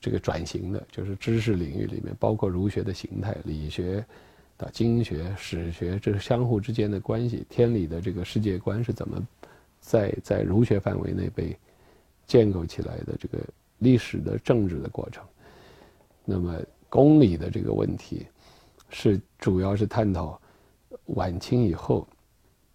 [0.00, 4.04] 这个转型的，就是知识领域里面，包括儒学的形态、理学、
[4.56, 7.46] 到经学、史学，这是相互之间的关系。
[7.48, 9.26] 天理的这个世界观是怎么
[9.80, 11.56] 在在儒学范围内被
[12.26, 13.16] 建构起来的？
[13.18, 13.38] 这个
[13.78, 15.24] 历史的政治的过程。
[16.24, 18.26] 那么公理的这个问题，
[18.90, 20.40] 是主要是探讨
[21.06, 22.06] 晚清以后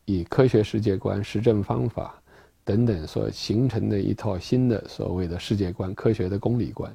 [0.06, 2.16] 以科学世界观、实证方法。
[2.64, 6.94] 等等所形成的一套新的所谓的世界观、科学的公理观，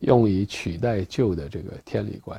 [0.00, 2.38] 用以取代旧的这个天理观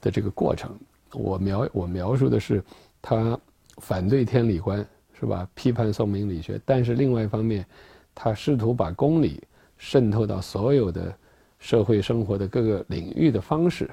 [0.00, 0.78] 的这个过程，
[1.12, 2.62] 我描我描述的是
[3.02, 3.38] 他
[3.78, 4.86] 反对天理观，
[5.18, 5.46] 是吧？
[5.56, 7.66] 批判宋明理学，但是另外一方面，
[8.14, 9.42] 他试图把公理
[9.76, 11.12] 渗透到所有的
[11.58, 13.90] 社会生活的各个领域的方式，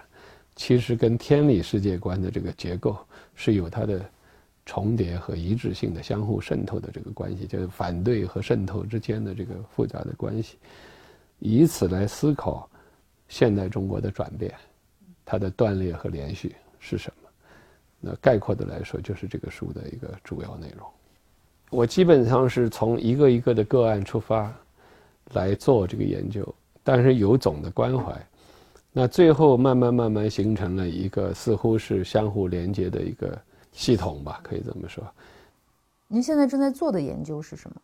[0.55, 2.97] 其实跟天理世界观的这个结构
[3.35, 4.03] 是有它的。
[4.67, 10.57] 重叠和一致性的相互渗透的这个关系，就是反对和渗透之间的这个复杂的关系，
[11.37, 12.67] 以此来思考
[13.27, 14.51] 现代中国的转变，
[15.23, 17.29] 它的断裂和连续是什么？
[17.99, 20.87] 那概括的来说，就是这个书的一个主要内容。
[21.69, 24.51] 我基本上是从一个一个的个案出发
[25.33, 26.43] 来做这个研究，
[26.83, 28.19] 但是有总的关怀，
[28.97, 33.37] 那最后慢慢慢慢形成了一个似乎是相互连接的一个。
[33.77, 35.03] 系统吧，可以这么说。
[36.07, 37.75] 您现在正在做的研究是什么？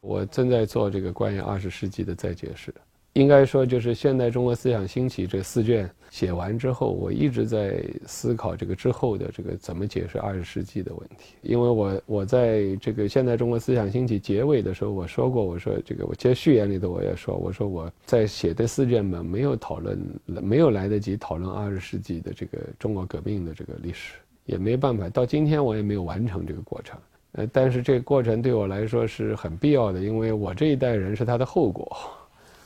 [0.00, 2.74] 我正在做这个关于二十世纪的再解释。
[3.14, 11.36] 应该说，就是现代中国思想兴起这四卷写完之后，我一直在思考这个之后的这个怎么解释二十世纪的问题。
[11.42, 19.96] 因为我我在这个现代中国思想兴起结尾的时候，我说过，我说这个我其实序言里头我也说，我说我在写这四卷嘛，没有讨论，
[20.26, 26.98] 没有来得及讨论二十世纪的这个中国革命的这个历史，也没办法，到今天我也没有完成这个过程。
[27.36, 31.96] 呃，但是这个过程对我来说是很必要的，因为我这一代人是他的后果。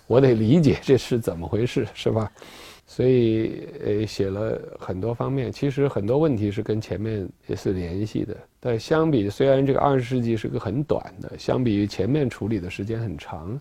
[0.09, 2.33] 我得理解这是怎么回事，是吧？
[2.87, 5.53] 所以，呃，写了很多方面。
[5.53, 8.35] 其实很多问题是跟前面也是联系的。
[8.59, 13.61] 但相比，虽然这个二十世纪是个很短的，相比于前面处理的时间很长，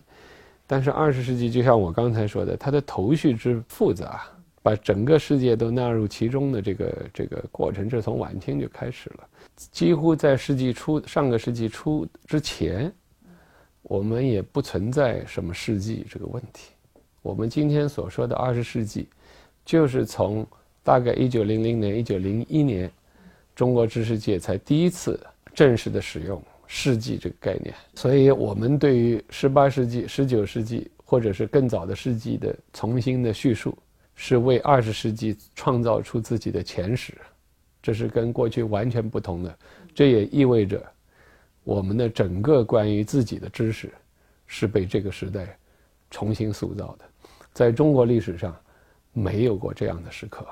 [0.66, 4.22] 但是二十世纪就像我刚才说的，它的头绪之复杂，
[4.62, 9.28] 把整个世界都纳入其中的这个这个过程，这从晚清就开始了。
[9.70, 12.90] 几乎在世纪初，上个世纪初之前。
[13.88, 16.70] 我们也不存在什么世纪这个问题。
[17.22, 19.08] 我们今天所说的二十世纪，
[19.64, 20.46] 就是从
[20.84, 22.90] 大概一九零零年、一九零一年，
[23.56, 25.18] 中国知识界才第一次
[25.54, 27.74] 正式的使用“世纪”这个概念。
[27.94, 33.76] 所以，我们对于十八世纪、十九世纪或者是更早的世纪的重新的叙述，
[34.14, 37.14] 是为二十世纪创造出自己的前史，
[37.82, 39.58] 这是跟过去完全不同的。
[39.94, 40.84] 这也意味着。
[41.68, 43.92] 我们的整个关于自己的知识，
[44.46, 45.54] 是被这个时代
[46.10, 47.04] 重新塑造的。
[47.52, 48.56] 在中国历史上，
[49.12, 50.46] 没有过这样的时刻，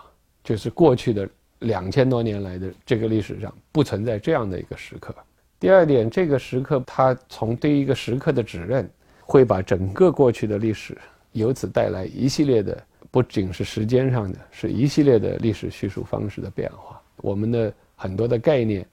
[0.45, 1.27] 就是过去的
[1.61, 5.15] 两千多年来的这个历史上不存在这样的一个时刻。
[5.59, 8.87] 第二点，这个时刻它从对一个时刻的指认，
[9.23, 10.99] 会把整个过去的历史
[11.33, 12.79] 由此带来一系列的，
[13.11, 17.01] 不仅是时间上的，是一系列的历史叙述方式的变化。
[17.23, 18.87] 我们的很多的概念。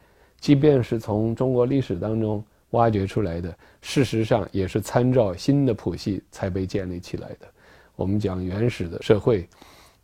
[0.44, 7.48] 即便是从中国历史当中挖掘出来的，事实上也是参照新的谱系才被建立起来的。
[7.96, 9.48] 我们讲原始的社会，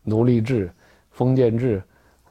[0.02, 0.72] 奴隶制、
[1.12, 1.84] 封建制、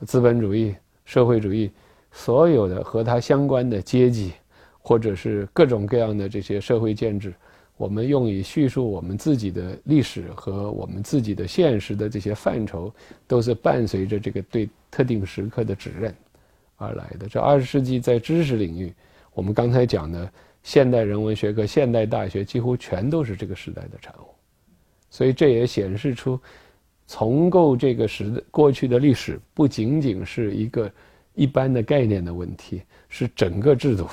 [0.06, 1.70] 资本主义、社会主义，
[2.10, 4.32] 所有的和它相关的阶级，
[4.80, 7.34] 或者是各种各样的这些社会建制，
[7.76, 12.90] 我们用以叙述我们自己的历史和我们自己的现实的这些范畴，
[13.26, 16.14] 都是伴随着这个对特定时刻的指认。
[16.78, 18.94] 而来的这二十世纪在知识领域，
[19.34, 20.30] 我们刚才讲的
[20.62, 24.26] 现代人文学科、现代大学几乎全都是这个时代的产物，
[25.10, 26.40] 所以这也显示出
[27.08, 30.90] 重构这个时过去的历史不仅仅是一个
[31.34, 34.06] 一般的概念的问题，是整个制度。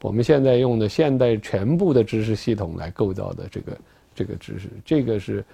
[0.00, 3.78] 我们现在用的现代全部的知识系统来构造的这个
[4.14, 5.44] 这个知识，这个是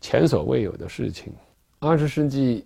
[0.00, 1.32] 前所未有的事情。
[1.80, 2.64] 二十世纪。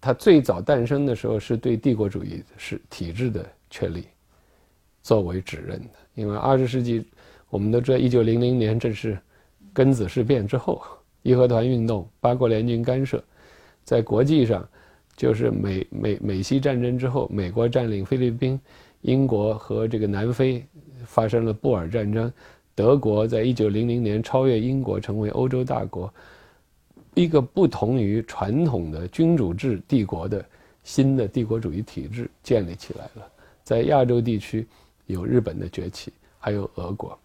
[0.00, 4.04] 它最早诞生的时候是对帝国主义是体制的确立
[5.02, 7.04] 作为指认的，因为二十世纪
[7.50, 9.18] 我们都知道，一九零零年正是
[9.74, 10.82] 庚子事变之后，
[11.22, 13.22] 义和团运动、八国联军干涉，
[13.84, 14.66] 在国际上
[15.16, 18.60] 就是美美美西战争之后，美国占领菲律宾，
[19.00, 20.64] 英国和这个南非
[21.04, 22.32] 发生了布尔战争，
[22.74, 26.12] 德国在一九零零年超越英国成为欧洲大国。
[27.14, 30.44] 一个不同于传统的君主制帝国的
[30.84, 33.26] 新的帝国主义体制建立起来了，
[33.64, 34.66] 在亚洲地区
[35.06, 37.18] 有日本的崛起，还有俄国，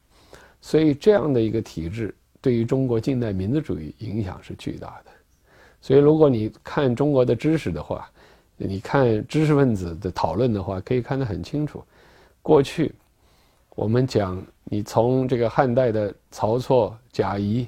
[0.61, 5.11] 所以这样的一个体制对于中国近代民族主义影响是巨大的。
[5.79, 8.09] 所以如果你看中国的知识的话，
[8.57, 11.83] 你看知识分子的讨论的话，可以看得很清楚。
[12.41, 12.93] 过去
[13.75, 17.67] 我们讲，你从这个汉代的曹错、贾谊。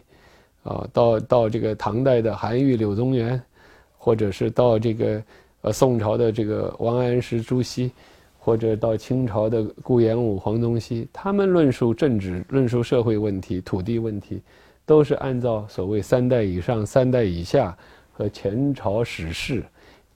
[0.65, 3.39] 啊，到到这个唐代的韩愈、柳宗元，
[3.99, 5.23] 或者是到这个
[5.61, 7.91] 呃宋朝的这个王安石、朱熹，
[8.39, 14.41] 或者到清朝的顾炎武、黄宗羲，他们论述政治、论述社会问题、土地问题，
[14.87, 17.77] 都是按照所谓三代以上、三代以下
[18.11, 19.63] 和前朝史事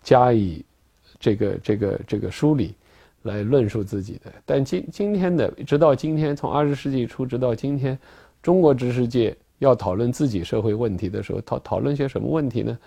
[0.02, 0.66] 加以
[1.20, 2.74] 这个这个这个梳理
[3.22, 4.34] 来论述自己的。
[4.48, 7.96] 但今今天的，直到今天，从二十世纪初直到今天，
[8.42, 9.38] 中国知识界。
[9.60, 12.78] 要讨论自己社会问题的时候，讨讨论些什么问题呢？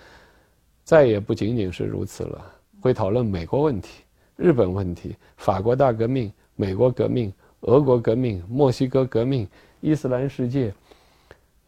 [0.85, 2.45] 再也不仅仅是如此了，
[2.81, 4.03] 会讨论美国问题、
[4.37, 9.47] 日本问题、法国大革命、美国革命、俄国革命、墨西哥革命、
[9.81, 10.75] 伊斯兰世界，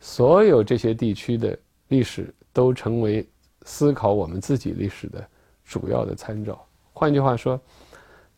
[0.00, 1.56] 所有这些地区的
[1.88, 3.24] 历史都成为
[3.62, 5.24] 思考我们自己历史的
[5.64, 6.60] 主要的参照。
[6.92, 7.60] 换句话说，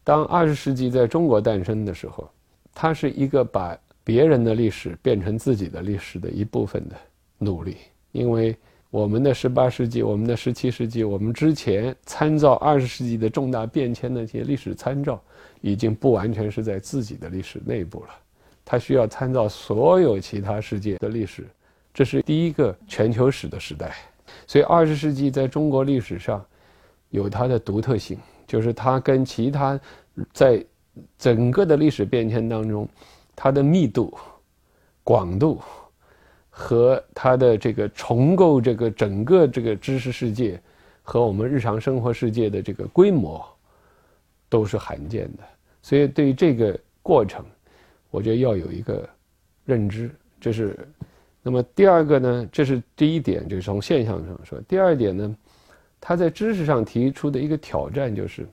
[0.04, 2.28] 当二十世纪在中国诞生的时候，
[2.74, 3.78] 它是一个把。
[4.06, 6.94] 别人的历史变成自己的历史的一部分的
[7.38, 7.76] 努力，
[8.12, 8.56] 因为
[8.88, 15.20] 我们的十八世纪、我们的十七世纪、我们之前参照二十世纪的重大变迁的一些历史参照，
[15.60, 18.10] 已经不完全是在自己的历史内部了，
[18.64, 21.44] 它需要参照所有其他世界的历史，
[21.92, 23.92] 这是第一个全球史的时代。
[24.46, 26.44] 所以二十世纪在中国历史上
[27.10, 28.16] 有它的独特性，
[28.46, 29.78] 就是它跟其他
[30.32, 30.64] 在
[31.18, 32.88] 整个的历史变迁当中，
[33.36, 34.12] 它的密度、
[35.04, 35.60] 广度
[36.50, 40.60] 和它的这个重构这个整个这个知识世界
[41.02, 43.46] 和我们日常生活世界的这个规模
[44.48, 45.44] 都是罕见的。
[45.82, 47.44] 所以对这个过程，
[48.10, 49.08] 我觉得要有一个
[49.64, 50.76] 认知，这是。
[51.42, 54.60] 那么第二个呢，这是第一点，就是从现象上说。
[54.62, 55.36] 第二点呢，
[56.00, 58.44] 他在知识上提出的一个挑战就是，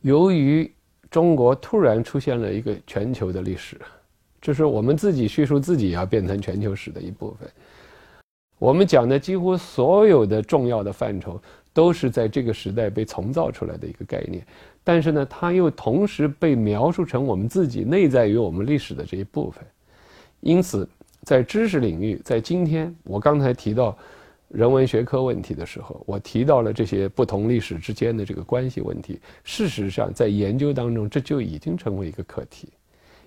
[0.00, 0.68] 由于
[1.08, 3.80] 中国突然出现了一个全球的历史，
[4.46, 7.50] 就是我们自己叙述自己要变成全球史的一部分。
[8.60, 14.46] 我们讲的几乎所有的重要的范畴，都是在这个时代被重造出来的一个概念。
[14.84, 19.64] 但是呢，它又同时被描述成我们自己内在于我们历史的这一部分，
[20.42, 20.88] 因此。
[21.22, 23.98] 在知识领域，在今天，我刚才提到
[24.46, 29.18] 人文学科问题的时候，我提到了这些不同历史之间的这个关系问题。
[29.42, 32.68] 事实上，在研究当中，这就已经成为一个课题，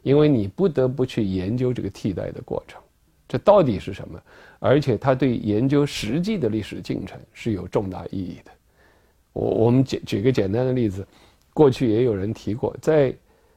[0.01, 2.81] 因为你不得不去研究这个替代的过程，
[3.27, 4.21] 这到底是什么？
[4.59, 8.51] 而且，它对研究实际的历史进程是有重大意义的。
[9.33, 11.07] 我我们举举个简单的例子，
[11.53, 13.13] 过去也有人提过，在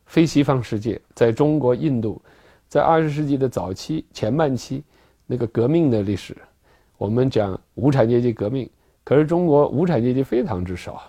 [0.07, 2.21] 非西方世界，在中国、印度。
[2.69, 4.83] 在二十世纪的早期前半期，
[5.27, 6.35] 那个革命的历史，
[6.97, 8.67] 我们讲无产阶级革命。
[9.05, 11.03] 可是中国无产阶级非常之少，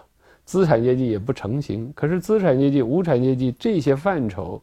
[0.43, 1.89] 资产阶级也不成型。
[1.95, 4.61] 可是资产阶级、无产阶级这些范畴，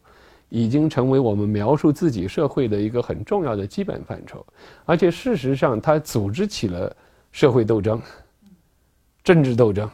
[0.51, 4.45] 已经成为我们描述自己社会的一个很重要的基本范畴。
[4.85, 6.95] 而且事实上，它组织起了
[7.31, 7.99] 社会斗争、
[9.23, 9.89] 政治斗争，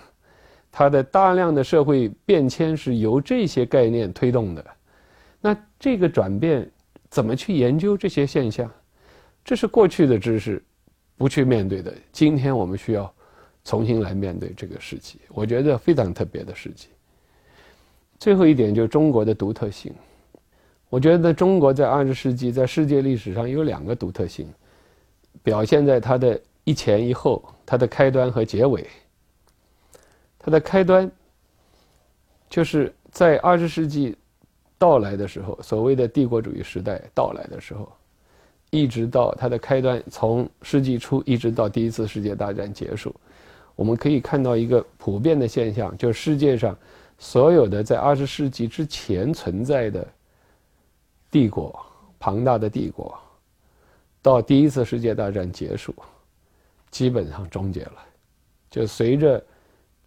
[0.70, 4.66] 它的大量的社会变迁是由这些概念推动的。
[5.40, 6.70] 那这个转变。
[7.10, 8.70] 怎么去研究这些现象？
[9.46, 10.62] 这是过去的知识
[11.16, 11.92] 不去面对的。
[12.12, 13.12] 今天我们需要
[13.64, 16.90] 重新来面对这个时期，我觉得非常特别的时期。
[18.20, 19.94] 最后一点就是中国的独特性。
[20.90, 24.48] 我觉得中国在二十世纪在世界历史上有两个独特性，
[25.44, 28.88] 表现在它的一前一后，它的开端和结尾。
[30.40, 31.12] 它的开端
[32.50, 34.16] 就是在二十世纪。
[34.80, 37.92] 到来的时候，所谓的帝国主义时代到来的时候，
[38.70, 43.12] 一直到它的开端，从世纪初一直到第一次世界大战结束，
[43.76, 46.78] 我们可以看到一个普遍的现象，就是世界上
[47.18, 50.08] 所有的在二十世纪之前存在的
[51.32, 51.80] 帝国，
[52.20, 53.18] 庞大的帝国，
[54.22, 55.94] 到第一次世界大战结束，
[56.92, 58.06] 基本上终结了，
[58.70, 59.44] 就随着。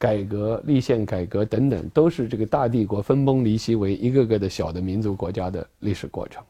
[0.00, 6.42] 改革、立宪改革等等，都是这个大帝国分崩离析为一个个的小的民族国家的历史过程。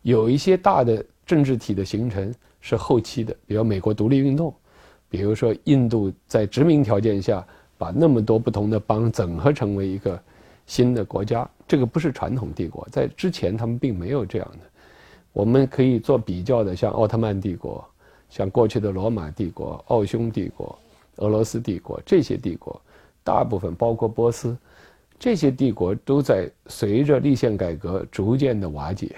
[0.00, 4.54] 有一些大的政治体的形成是后期的，比如美国独立运动，
[5.10, 7.46] 比如说印度在殖民条件下
[7.76, 10.18] 把那么多不同的邦整合成为一个
[10.64, 14.58] 新的国家，这个不是传统帝国，在之前他们并没有这样的。
[15.32, 17.88] 我们可以做比较的，像奥特曼帝国，
[18.28, 20.76] 像过去的罗马帝国、奥匈帝国。
[21.18, 22.80] 俄罗斯帝国这些帝国，
[23.22, 24.56] 大部分包括波斯，
[25.16, 29.14] 这些帝国都在随着立宪改革逐渐的瓦解。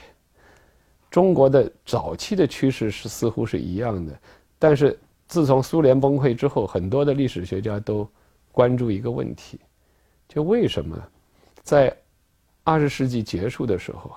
[1.10, 4.12] 中国的早期的趋势是似乎是一样的，
[4.58, 8.06] 但是自从苏联崩溃之后，很多的历史学家都
[8.50, 9.58] 关注一个问题：
[10.28, 11.02] 就为什么
[11.62, 11.96] 在
[12.64, 14.10] 二十世纪结束的时候，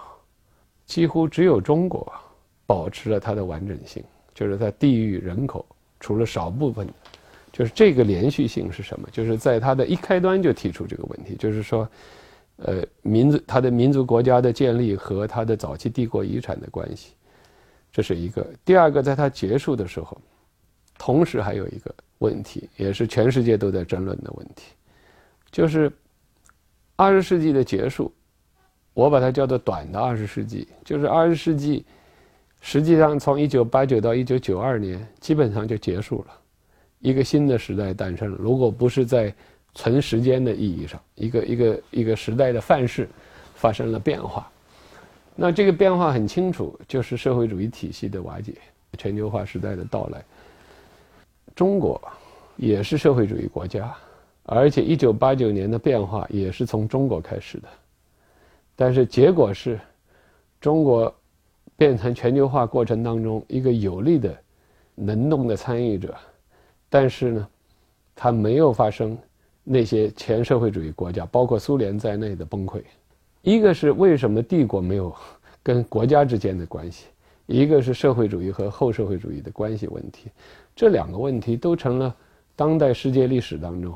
[0.85, 2.11] 几乎只有中国
[2.65, 4.03] 保持了它的完整性，
[4.33, 5.65] 就是在地域、人口，
[5.99, 6.87] 除了少部分。
[7.51, 9.07] 就是这个连续性是什么？
[9.13, 11.87] 就是在它的一开端就提出这个问题，就是说，
[12.57, 17.13] 呃，民族它的民族国家的建立和它的早期帝国遗产的关系，
[17.93, 18.45] 这是一个。
[18.65, 20.19] 第二个，在它结束的时候，
[20.97, 24.73] 同时还有一个问题，也是全世界都在争论的问题，
[25.49, 25.89] 就是
[26.97, 28.11] 二十世纪的结束，
[28.95, 31.85] 我把它叫做短的二十世纪，就是二十世纪
[32.61, 36.33] 实际上从一九八九到一九九二年基本上就结束了。
[36.99, 38.37] 一个新的时代诞生了。
[38.39, 39.31] 如果不是在
[39.75, 43.07] 纯时间的意义上，一个一个一个时代的范式
[43.53, 44.49] 发生了变化，
[45.35, 48.53] 那这个变化很清楚，就是社会主义体系的瓦解，
[48.97, 50.23] 全球化时代的到来。
[51.53, 52.01] 中国
[52.55, 53.93] 也是社会主义国家，
[54.43, 57.67] 而且一九八九年的变化也是从中国开始的，
[58.75, 59.79] 但是结果是，
[60.59, 61.13] 中国
[61.77, 64.37] 变成全球化过程当中一个有力的、
[64.95, 66.13] 能动的参与者。
[66.89, 67.47] 但是呢，
[68.15, 69.17] 它没有发生
[69.63, 72.81] 那些前社会主义国家，包括苏联在内的崩溃。
[73.41, 75.15] 一个是为什么帝国没有
[75.61, 77.07] 跟国家之间的关系？
[77.45, 80.31] 一个是社会主义和后社会主义的关系问题，
[80.75, 82.15] 这两个问题都成了
[82.55, 83.93] 当代世界历史当中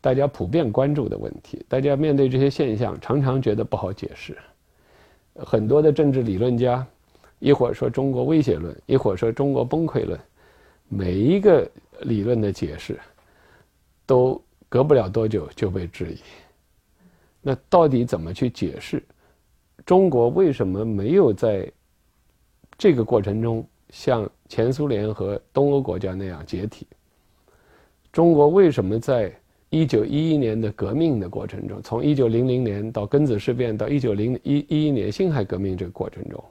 [0.00, 1.64] 大家普遍关注的问题。
[1.68, 4.36] 大家面对这些现象，常常觉得不好解释。
[5.34, 6.86] 很多的政治理论家，
[7.38, 10.18] 一会儿说中国威胁论，一会儿说中国崩溃论，
[10.88, 11.68] 每一个
[12.00, 12.98] 理论的解释，
[14.06, 16.18] 都隔不了多久就被质疑。
[17.40, 19.02] 那到底怎么去解释
[19.86, 21.70] 中国为什么没有在
[22.76, 26.86] 这个过程中像前苏联和东欧国家那样解体？
[28.12, 29.32] 中国为什么在
[29.70, 36.42] 一九一一年的革命的过程中，从一九零零年到庚子事变到一九零一一一年辛亥革命这个过程中，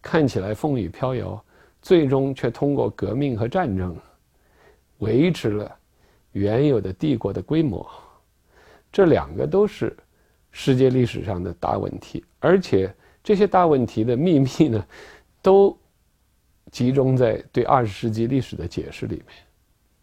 [0.00, 1.44] 看起来风雨飘摇，
[1.82, 3.94] 最终却通过革命和战争
[4.98, 5.76] 维持了
[6.32, 7.86] 原有的帝国的规模？
[8.90, 9.94] 这两个都是
[10.50, 14.86] 世界历史上的大问题，而且这些大问题的秘密呢？
[15.42, 15.76] 都
[16.70, 19.26] 集中在对二十世纪历史的解释里面，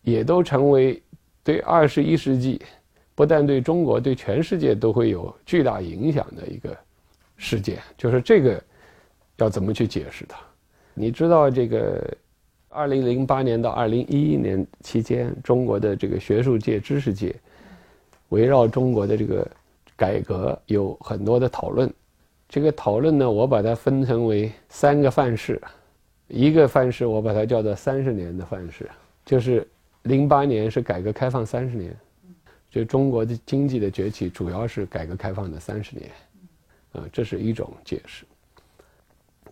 [0.03, 1.01] 也都成为
[1.43, 2.61] 对二十一世纪
[3.15, 6.75] 不但对中国、对全世界都会有巨大影响的一个
[7.37, 7.79] 事件。
[7.97, 8.63] 就是这个
[9.37, 10.37] 要怎么去解释它？
[10.93, 12.01] 你知道，这个
[12.69, 17.35] 二零零八年到二零一一年期间，中国的这个学术界、知识界
[18.29, 19.47] 围绕中国的这个
[19.95, 21.91] 改革有很多的讨论。
[22.47, 25.61] 这个讨论呢，我把它分成为三个范式，
[26.27, 28.89] 一个范式我把它叫做三十年的范式，
[29.25, 29.65] 就是
[30.03, 31.95] 零八年是改革开放三十年，
[32.69, 36.11] 就中国的经济的崛起主要是改革开放的三十年，
[36.93, 38.25] 啊，这是一种解释。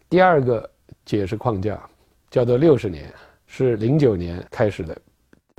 [0.09, 0.69] 第二个
[1.05, 1.79] 解释框架
[2.31, 3.13] 叫做六十年，
[3.45, 4.99] 是零九年开始的，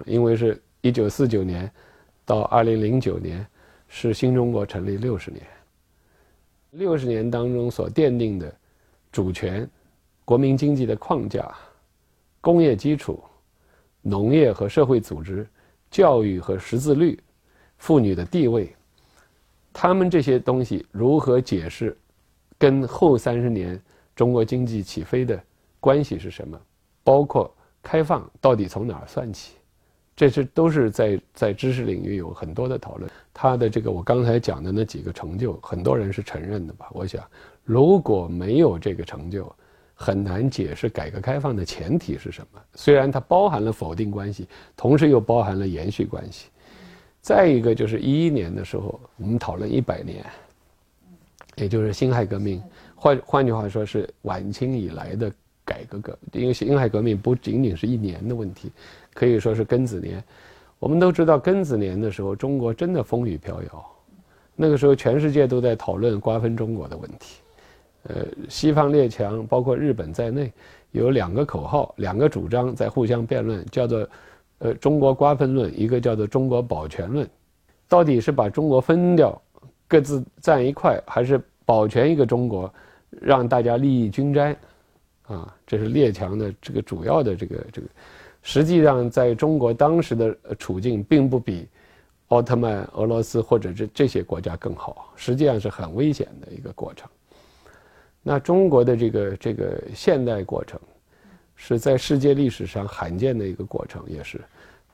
[0.07, 1.71] 因为是一九四九年
[2.25, 3.47] 到二零零九年
[3.87, 5.47] 是新中国成立六十年。
[6.73, 8.53] 六十年当中所奠定的
[9.13, 9.69] 主权、
[10.25, 11.53] 国民经济的框架、
[12.41, 13.23] 工业基础、
[14.03, 15.47] 农业和社会组织、
[15.91, 17.19] 教育和识字率、
[17.79, 18.75] 妇女的地位，
[19.73, 21.97] 他们这些东西如何解释？
[22.59, 23.81] 跟后三十年
[24.15, 25.43] 中国经济起飞的
[25.81, 26.61] 关系是什么？
[27.03, 27.51] 包括
[27.83, 29.55] 开放到底从哪儿算起？
[30.15, 33.11] 这是都是在在知识领域有很多的讨论。
[33.33, 36.91] 他的这个我刚才讲的那几个成就，很多人是承认的吧？
[36.93, 37.25] 我想，
[37.65, 39.51] 如果没有这个成就，
[40.03, 42.61] 很难解释改革开放的前提是什么。
[42.75, 46.49] 虽然它包含了否定关系，同时又包含了延续关系。
[47.21, 50.25] 再一个就是一一年的时候，我们讨论一百年，
[51.55, 52.63] 也就是辛亥革命。
[52.95, 55.31] 换换句话说，是晚清以来的
[55.67, 58.73] 改革革，因为辛亥革命不仅仅是一年的问题。
[59.13, 60.25] 可以说是庚子年，
[60.79, 63.87] 我们都知道庚子年的时候，中国真的风雨飘摇。
[64.57, 67.37] 那个时候，全世界都在讨论瓜分中国的问题。
[68.05, 70.53] 呃，西方列强，包括日本在内，
[70.93, 74.09] 有两个口号、两个主张在互相辩论，叫做
[74.59, 77.29] “呃中国瓜分论”，一个叫做“中国保全论”。
[77.87, 79.41] 到底是把中国分掉，
[79.87, 82.73] 各自占一块，还是保全一个中国，
[83.11, 84.57] 让大家利益均沾？
[85.27, 87.89] 啊，这是列强的这个主要的这个这个。
[88.43, 91.69] 实际上，在中国当时的处境，并不比
[92.29, 95.13] 奥特曼、俄罗斯或者这这些国家更好。
[95.17, 97.07] 实际上是很危险的一个过程。
[98.23, 100.79] 那中国的这个这个现代过程，
[101.57, 104.41] 是在世界历史上罕见的一个过程，也是，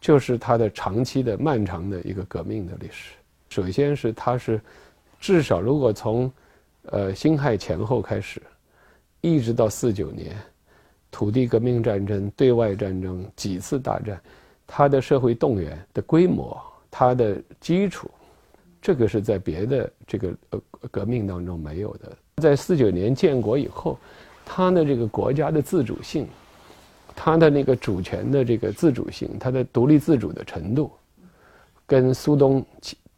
[0.00, 3.14] 就是它的长期的漫长的一个革命的历史。
[3.48, 4.60] 首先是它是，
[5.18, 6.32] 至少如果从，
[6.90, 8.40] 呃辛亥前后开始，
[9.20, 10.36] 一直到四九年。
[11.08, 14.20] 土地革命战争、对外战争几次大战，
[14.66, 16.60] 它的社会动员的规模、
[16.90, 18.10] 它的基础，
[18.82, 20.60] 这个是在别的这个呃
[20.90, 22.12] 革命当中没有的。
[22.42, 23.98] 在四九年建国以后，
[24.44, 26.28] 它的这个国家的自主性，
[27.14, 30.90] 它的那个主权的这个自主性，它的独立自主的程度，
[31.86, 32.64] 跟苏东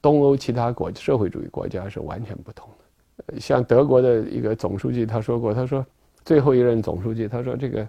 [0.00, 3.40] 东欧其他国社会主义国家是完全不同的。
[3.40, 5.84] 像德国的一个总书记他说过，他说。
[6.24, 7.88] 最后一任总书记他说：“这个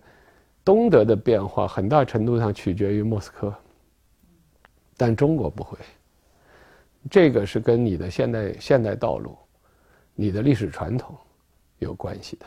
[0.64, 3.54] 东德的变化很大程度上取决于莫斯科，
[4.96, 5.78] 但中国不会。
[7.12, 9.36] 这个是跟你的现代现代道路、
[10.20, 11.16] 你的历史传统
[11.78, 12.46] 有关系的。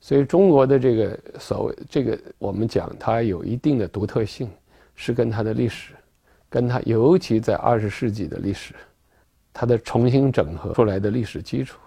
[0.00, 4.48] 所以中国的这个所谓这个我们讲它有一定的独特性，
[4.94, 5.92] 是跟它的历史，
[6.48, 8.74] 跟它尤其在二十世纪的历史，
[9.52, 11.78] 它的重新整合出来的历史基础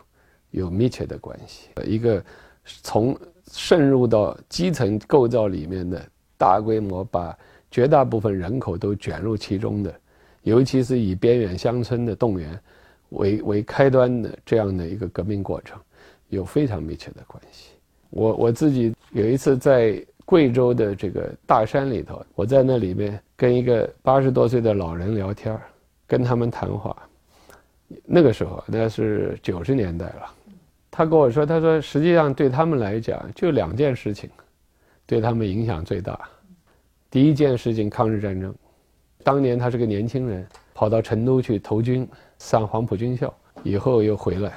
[0.51, 1.69] 有密切的关系。
[1.83, 2.23] 一个
[2.83, 3.17] 从
[3.51, 6.07] 渗入到基层构造里面的
[6.37, 7.35] 大规模，把
[7.71, 9.93] 绝大部分人口都卷入其中的，
[10.43, 12.57] 尤其是以边远乡村的动员
[13.15, 15.79] 为为开端的这样的一个革命过程，
[16.29, 17.71] 有非常密切的关系。
[18.09, 25.59] 我我自己有一次在贵州的这个大山里头，我在那里面跟一个八十多岁的老人聊天
[26.07, 26.95] 跟他们谈话。
[28.03, 30.31] 那个时候那是九十年代了，
[30.89, 34.27] 他跟我说，他说实际上对他们来讲，就两件事情，
[35.05, 36.19] 对他们影响最大。
[37.11, 38.53] 第一件事情，抗日战争，
[39.23, 42.07] 当年他是个年轻人，跑到成都去投军，
[42.37, 43.33] 上黄埔军校，
[43.63, 44.53] 以后又回来。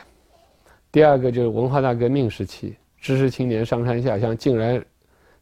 [0.91, 4.85] 第二个就是文化大革命时期，知识青年上山下乡，竟然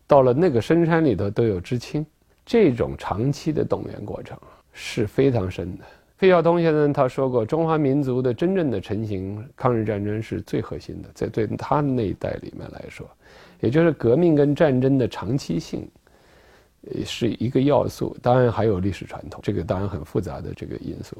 [0.06, 2.04] 到了那个深山里头都有知青，
[2.44, 4.36] 这种长期的动员过程
[4.72, 5.84] 是非常深的。
[6.16, 13.06] 费孝通先生他说过，中华民族的真正的成型，抗日战争是最核心的，在对他那一代里面来说，
[13.60, 15.86] 也就是革命跟战争的长期性，
[17.04, 18.16] 是一个要素。
[18.22, 21.16] 当然还有历史传统，这个当然很复杂的这个因素。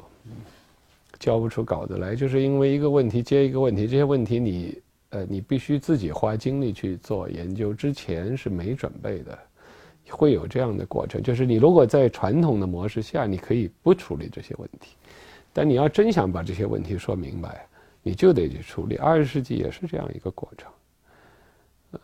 [1.19, 9.37] 交不出稿子来，就是因为一个问题接一个问题，这些问题你呃你必须自己花精力去做研究，之前是没准备的。
[10.09, 14.95] 会有这样的过程，就是你如果在传统的模式下，你可以不处理这些问题，
[15.51, 17.67] 但你要真想把这些问题说明白，
[18.01, 18.95] 你就得去处理。
[18.95, 20.71] 二十世纪也是这样一个过程。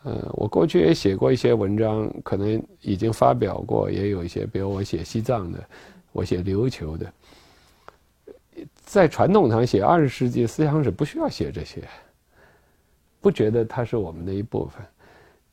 [0.03, 5.63] 呃，我过去也写过一些文章，可能已经发表过，也有一些，比如我写西藏的，
[6.11, 7.09] 我写琉球的，
[8.93, 11.81] 在传统上写二十世纪思想史不需要写这些，
[13.19, 14.85] 不觉得它是我们的一部分。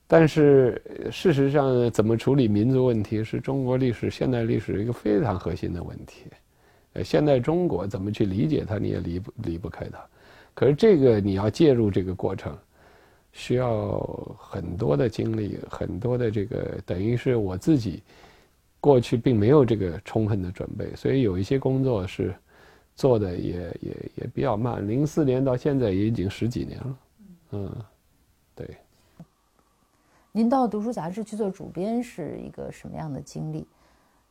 [0.07, 0.79] 但是
[1.11, 6.25] 事实上，怎么处理民族问题是中国历史、现代历史一个非常核心的问题。
[6.93, 9.99] 呃，现代中国怎么去理解它，你也离不离不开它。
[10.53, 12.55] 可是这个你要介入这个过程，
[13.31, 13.97] 需要
[14.37, 18.03] 很多的精力，很多的这个，等于是我自己
[18.79, 22.31] 过去并没有这个充分的准备，所以有一些工作是
[23.01, 24.87] 做的也也也比较慢。
[24.87, 26.97] 零四年到现在也已经十几年了，
[27.53, 27.75] 嗯，
[28.53, 28.77] 对。
[30.31, 33.65] 您到读书杂志去做主编是一个什么样的经历？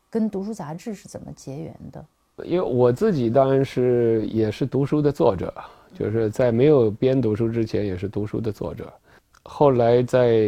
[0.09, 2.07] 跟读书杂志是怎么结缘的？
[2.45, 5.53] 因为我自己当然是也是读书的作者，
[5.93, 8.89] 就是在没有编读书之前也是读书的作者。
[9.43, 10.39] 后来在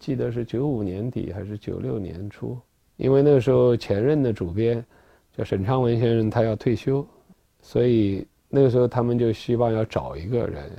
[0.00, 2.56] 记得是九五年底还是九六年初，
[2.98, 4.82] 因为那个时候前任的主编
[5.36, 7.04] 叫沈昌文先生他要退休，
[7.66, 10.70] 所以那个时候他们就希望要找一个人。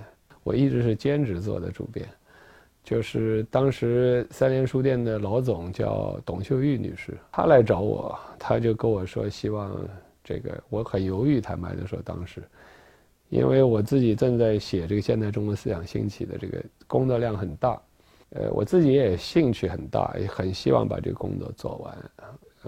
[0.44, 2.08] 我一直是兼职做的主编。
[2.84, 9.76] 就是当时三联书店的老总叫董秀玉女士，她来找我，她就跟我说，希望
[10.24, 12.44] 这个我很犹豫，坦白的说，当时，
[13.30, 17.82] 因为我自己正在写这个现代中国思想兴起的这个工作量很大，
[18.30, 21.98] 呃，我自己也兴趣很大，也很希望把这个工作做完。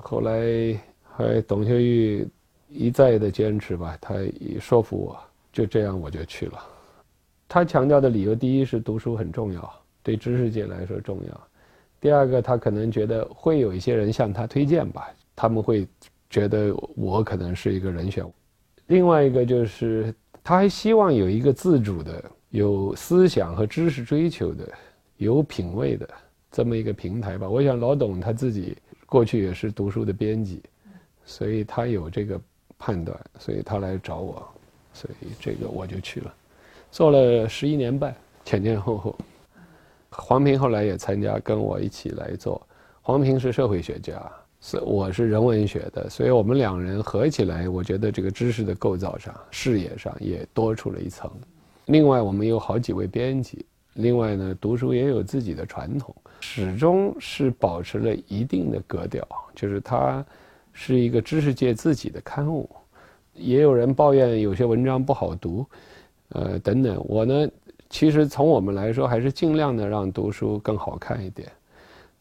[0.01, 2.27] 后来，还董秀玉
[2.69, 4.15] 一再的坚持吧，他
[4.59, 5.17] 说服我，
[5.51, 6.59] 就这样我就去了。
[7.47, 9.73] 他强调的理由，第一是读书很重要。
[10.03, 11.47] 对知识界来说重要。
[11.99, 15.87] 第二个，他可能觉得会有一些人向他推荐吧，他们会
[16.29, 18.25] 觉得我可能是一个人选。
[18.87, 20.13] 另外一个就是，
[20.43, 24.71] 他还希望有一个自主的、有思想和知识追求的、
[25.17, 26.07] 有品位的
[26.51, 27.49] 这么一个平台吧。
[27.49, 30.61] 我想老董他自己过去也是读书的编辑，
[31.25, 32.39] 所以他有这个
[32.79, 34.47] 判断，所以他来找我，
[34.93, 36.33] 所以这个我就去了，
[36.91, 38.15] 做了十一年半，
[38.45, 39.15] 前前后后。
[40.09, 42.59] 黄平后来也参加，跟我一起来做。
[43.01, 44.19] 黄平是社会学家，
[44.61, 51.29] 是我是人文学的，所以我们两人合起来，我觉得这个知识的构造上、视野上也多出了一层。
[51.85, 60.25] 另外，我们有好几位编辑，另外呢，读书也有自己的传统，始终是保持了一定的格调，就是他
[60.79, 62.69] 是一个知识界自己的刊物。
[63.33, 65.65] 也有人抱怨有些文章不好读，
[66.29, 67.03] 呃，等等。
[67.07, 67.49] 我呢？
[67.89, 71.51] 其实从我们来说，还是尽量的让读书更好看一点。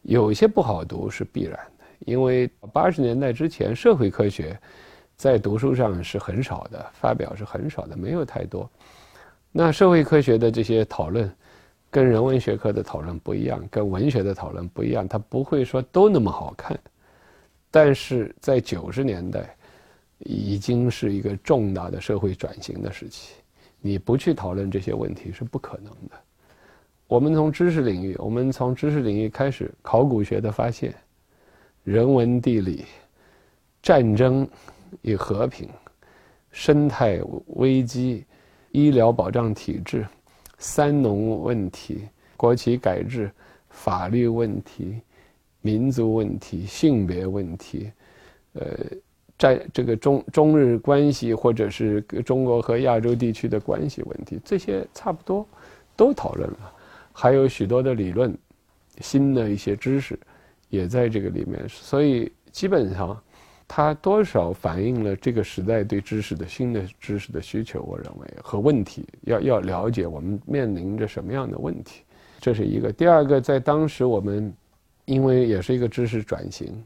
[0.01, 4.57] 有些不好读是必然的，因为八十年代之前，社会科学
[5.15, 8.67] 在读书上是很少的，发表是很少的，没有太多。
[9.51, 11.29] 那社会科学的这些讨论，
[11.91, 16.79] 跟人文学科的讨论不一样，跟文学的讨论不一样，它不会说都那么好看。
[17.79, 19.55] 但是在九十年代，
[20.17, 23.35] 已经是一个重大的社会转型的时期。
[23.79, 26.19] 你不去讨论这些问题是不可能的。
[27.05, 30.91] 我们从知识领域，我们从知识领域开始，考古学的发现，
[31.83, 32.83] 人文地理，
[33.79, 34.49] 战争
[35.03, 35.69] 与和平，
[36.49, 38.25] 生态危机，
[38.71, 40.03] 医疗保障体制，
[40.57, 43.31] 三农问题，国企改制，
[43.69, 44.99] 法律问题，
[45.67, 47.91] 民族问题，性别问题，
[48.53, 48.61] 呃。
[49.39, 55.45] 在这个中中日关系，或者是中国和亚洲地区的关系问题，这些差不多
[55.95, 56.73] 都讨论了。
[57.13, 58.35] 还有许多的理论，
[58.99, 60.17] 新的一些知识
[60.69, 63.15] 也在这个里面，所以基本上
[63.67, 72.01] 它多少反映了这个时代对知识的新的知识的需求，我认为和问题要要了解我们面临着什么样的问题，
[72.39, 72.91] 这是一个。
[72.91, 74.51] 第二个，在当时我们
[75.07, 76.83] 因为也是一个知识转型，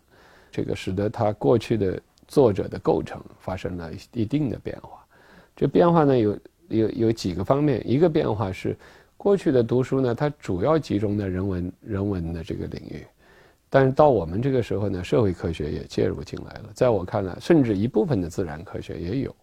[0.52, 5.04] 这个使得它过去的作者的构成发生了一定的变化。
[5.56, 8.78] 这变化呢有有有几个方面，一个变化是
[9.18, 13.06] 过去的读书呢，它主要集中在人文人文的这个领域，
[13.70, 16.70] 但是到我们这个时候呢，社会科学也介入进来了。
[16.74, 19.36] 在我看来，甚至一部分的自然科学也有，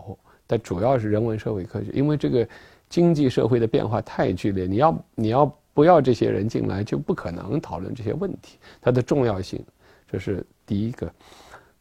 [0.46, 2.48] 但主要是人文社会科学，因为这个
[2.88, 9.64] 经济社会的变化太剧烈，你要你要不要这些人进来，就不可能讨论这些问题，它的重要性，
[10.10, 11.08] 这是第一个。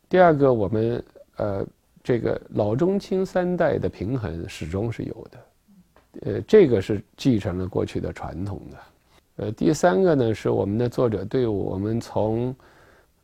[0.08, 1.04] 第二个，我们
[1.38, 1.66] 呃。
[2.04, 5.40] 这个老中青三代的平衡始终是有的，
[6.22, 8.78] 呃，这个是继承了过去的传统的。
[9.36, 12.56] 呃，第三个呢，是我们的作者队伍，我们从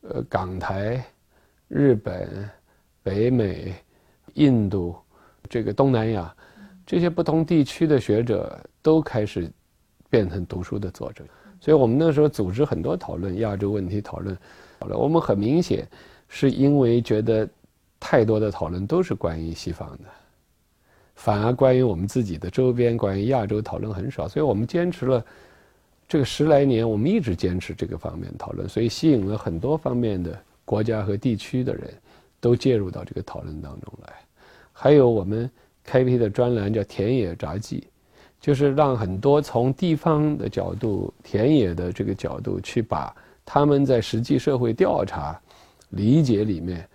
[0.01, 1.01] 呃港台、
[1.69, 2.49] 日本、
[3.01, 3.74] 北美、
[4.34, 4.97] 印度、
[5.49, 6.36] 这个东南亚
[6.86, 9.49] 这些不同地区的学者都开始
[10.14, 11.24] 变成读书的作者，
[11.59, 14.38] 所以我们那时候组织很多讨论亚洲问题讨论，
[14.80, 15.88] 好了我们很明显
[16.28, 17.49] 是因为觉得。
[18.05, 20.09] 太多的讨论都是关于西方的，
[21.16, 25.26] 反而关于我们自己的周边、关于亚洲讨论很少，所以我们坚持了
[26.05, 31.93] 这个十来年，我们一直坚持这个方面讨论，所以吸引了很多方面的国家和地区的人
[32.41, 34.14] 都介入到这个讨论当中来。
[34.74, 35.49] 还有我们
[35.82, 37.88] 开辟的专栏叫“田野札记”，
[38.43, 43.15] 就是让很多从地方的角度、田野的这个角度去把
[43.45, 45.39] 他们在实际社会调查、
[45.91, 46.85] 理解里面。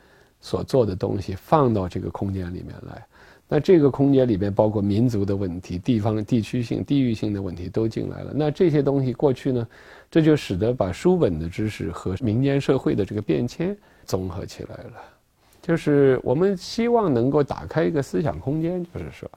[0.40, 3.05] 所做的东西放到这个空间里面来，
[3.49, 8.30] 那这个空间里面包括民族的问题、地方、地区性、地域性的问题都进来了。
[8.32, 9.66] 那这些东西过去呢，
[10.09, 14.92] 这就使得把书本的知识和民间社会的这个变迁综合起来了。
[15.61, 19.28] 就是我们希望能够打开一个思想空间，就是说，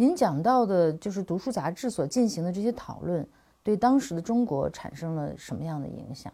[0.00, 3.22] 您讲到的就是读书杂志所进行的这些讨论，
[3.62, 6.32] 对当时的中国产生了什么样的影响？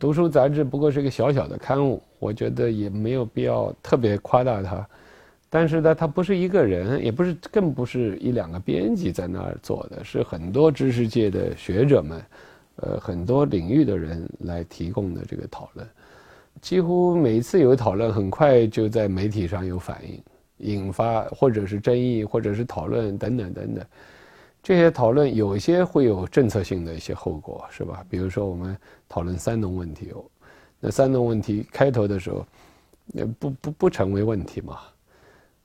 [0.00, 4.84] 读书杂志不过是一个小小的刊物，我觉得也没有必要特别夸大它。
[5.48, 12.20] 但是呢，它不是一个人，也不是，更不是一两个编辑在那儿做的，是很多知识界的学者们，
[12.78, 15.86] 呃，很多领域的人来提供的这个讨论。
[16.60, 20.20] 几乎每次有讨论，很快就在媒体上有反应，
[20.64, 23.84] 引发或者是争议，或者是讨论等等等等。
[24.62, 28.04] 这些讨论有些会有政策性的一些后果，是吧？
[28.08, 28.76] 比如说我们
[29.08, 30.12] 讨论三农问题，
[30.80, 32.46] 那三农问题开头的时候，
[33.12, 34.78] 也不不不成为问题嘛。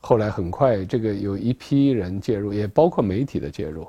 [0.01, 3.87] 后来很快这个有一批人介入，也包括媒体的介入，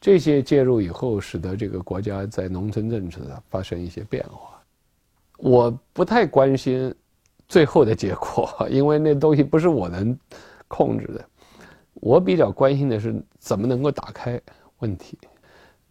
[0.00, 4.60] 这些介入以后，使得这个国家在农村政策上发生一些变化。
[5.36, 6.92] 我不太关心
[7.48, 10.18] 最后的结果，因为那东西不是我能
[10.68, 11.24] 控制的。
[11.94, 14.40] 我比较关心的是怎么能够打开
[14.78, 15.18] 问题。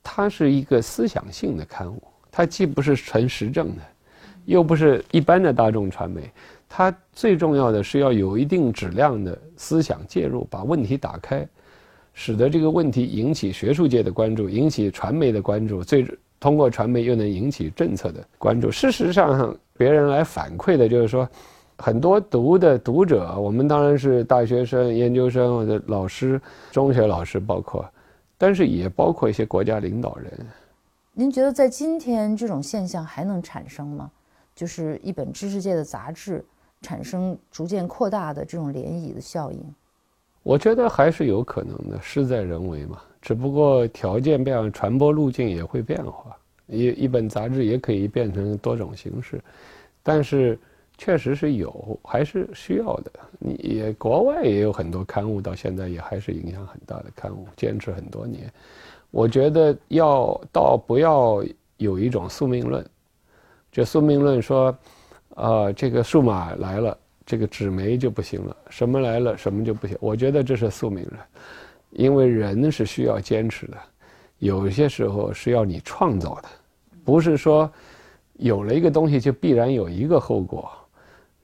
[0.01, 2.01] 它是一个思想性的刊物，
[2.32, 3.82] 它既不是纯时政的，
[4.45, 6.32] 又不是一般的大众传媒。
[6.69, 11.45] 它最重要的是要有一定质量的思想介入，把问题打开，
[12.13, 16.07] 使得这个问题引起学术界的关注，引起传媒的关注，最
[16.39, 18.71] 通过传媒又能引起政策的关注。
[18.71, 21.28] 事实上，别人来反馈的就是说。
[21.80, 27.88] 很多读的读者，我们当然是大学生、研究生或者老师、中学老师，包括，
[28.36, 30.32] 但是也包括一些国家领导人。
[31.13, 34.09] 您觉得在今天这种现象还能产生吗？
[34.55, 36.43] 就是一本知识界的杂志
[36.82, 39.59] 产生逐渐扩大的这种涟漪的效应？
[40.41, 42.99] 我觉得还是有可能的，事在人为嘛。
[43.21, 46.36] 只不过条件变，传播路径也会变化。
[46.65, 49.39] 一一本杂志也可以变成多种形式，
[50.01, 50.57] 但是。
[50.98, 53.12] 确实是有，还是需要的。
[53.38, 58.52] 你也国外也有很多刊物，到现在也还是影响很大的刊物，坚持很多年。
[59.12, 61.43] 我觉得要到不要
[61.78, 62.86] 有一种宿命论，
[63.72, 64.76] 这宿命论说，
[65.36, 69.95] 啊，这个数码来了，这个纸媒就不行了，什么来了，什么就不行。
[70.02, 71.20] 我觉得这是宿命论，
[71.91, 73.78] 因为人是需要坚持的，
[74.39, 76.50] 有些时候是要你创造的，
[77.06, 77.72] 不是说
[78.34, 80.70] 有了一个东西就必然有一个后果。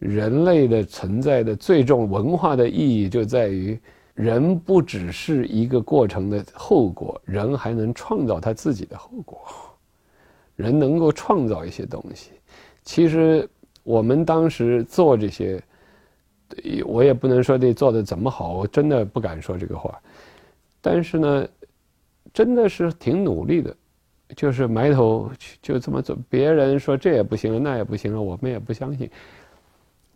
[0.03, 3.79] 人类的存在的最重文化的意义就在于，
[4.13, 9.39] 人不只是一个过程的后果，人还能创造他自己的后果。
[10.57, 12.31] 人能够创造一些东西。
[12.83, 13.47] 其实
[13.83, 15.63] 我们当时做这些，
[16.85, 19.97] 我也不能说这做的怎么好，我真的不敢说这个话。
[20.81, 21.47] 但是呢，
[22.33, 23.75] 真的是挺努力的。
[24.35, 25.31] 就是埋头
[25.61, 26.17] 就这么做。
[26.27, 29.09] 别人说这也不行了，那也不行了，我们也不相信。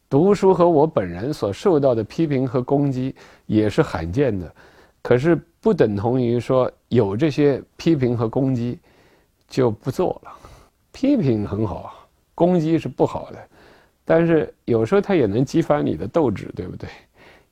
[0.10, 3.14] 读书和我本人所受到的批评和攻击
[3.46, 4.50] 也是罕见的，
[5.02, 8.80] 可是不等同于说有这些批评和攻击
[9.50, 10.32] 就不做了。
[10.94, 13.38] 批评很好，攻击是不好的，
[14.06, 16.90] 但是有时候它也能激发你的斗志，对不对？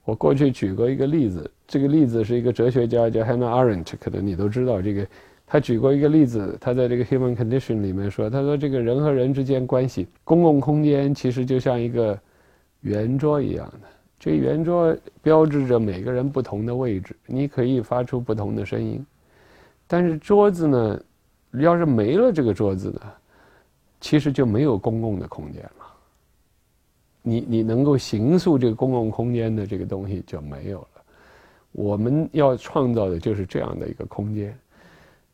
[0.05, 5.05] 我过去举过一个例子，这个例子是一个哲学家叫 Hannah Arendt，可能你都知道这个。
[5.45, 12.17] 他举过一个例子，他在这个《Human Condition》里面说，他说这个人和人之间关系，公共空间其实就像一个。
[12.85, 13.87] 圆桌一样的，
[14.19, 19.03] 这圆桌标志着每个人不同的位置，你可以发出不同的声音。
[19.87, 21.03] 但是桌子呢，
[21.53, 23.01] 要是没了这个桌子呢，
[23.99, 25.85] 其实就没有公共的空间了。
[27.23, 30.87] 你你能够形塑这个公共空间的这个东西就没有了。
[31.71, 34.55] 我们要创造的就是这样的一个空间。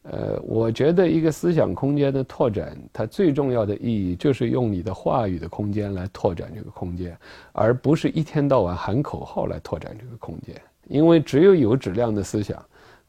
[0.03, 7.15] 呃，我觉得一个思想空间的拓展，它最重要的意义就是用你的话语的空间来拓展这个空间，
[7.51, 10.55] 而不是一天到晚喊口号来拓展这个空间。
[10.87, 12.57] 因为只有有质量的思想，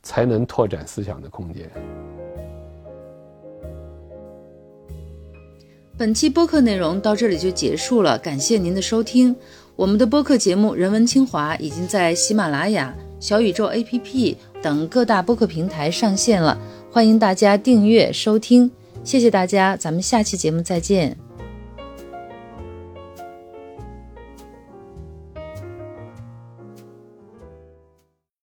[0.03, 1.69] 才能拓展思想的空间。
[5.97, 9.35] 本期播客内容到这里就结束了，感谢您的收听。
[9.77, 16.59] 我们的播客节目《人文清华》已经在喜马拉雅、小宇宙 APP 等各大播客平台上线了。
[16.93, 18.71] 欢迎大家订阅收听，
[19.03, 21.17] 谢谢大家，咱们下期节目再见。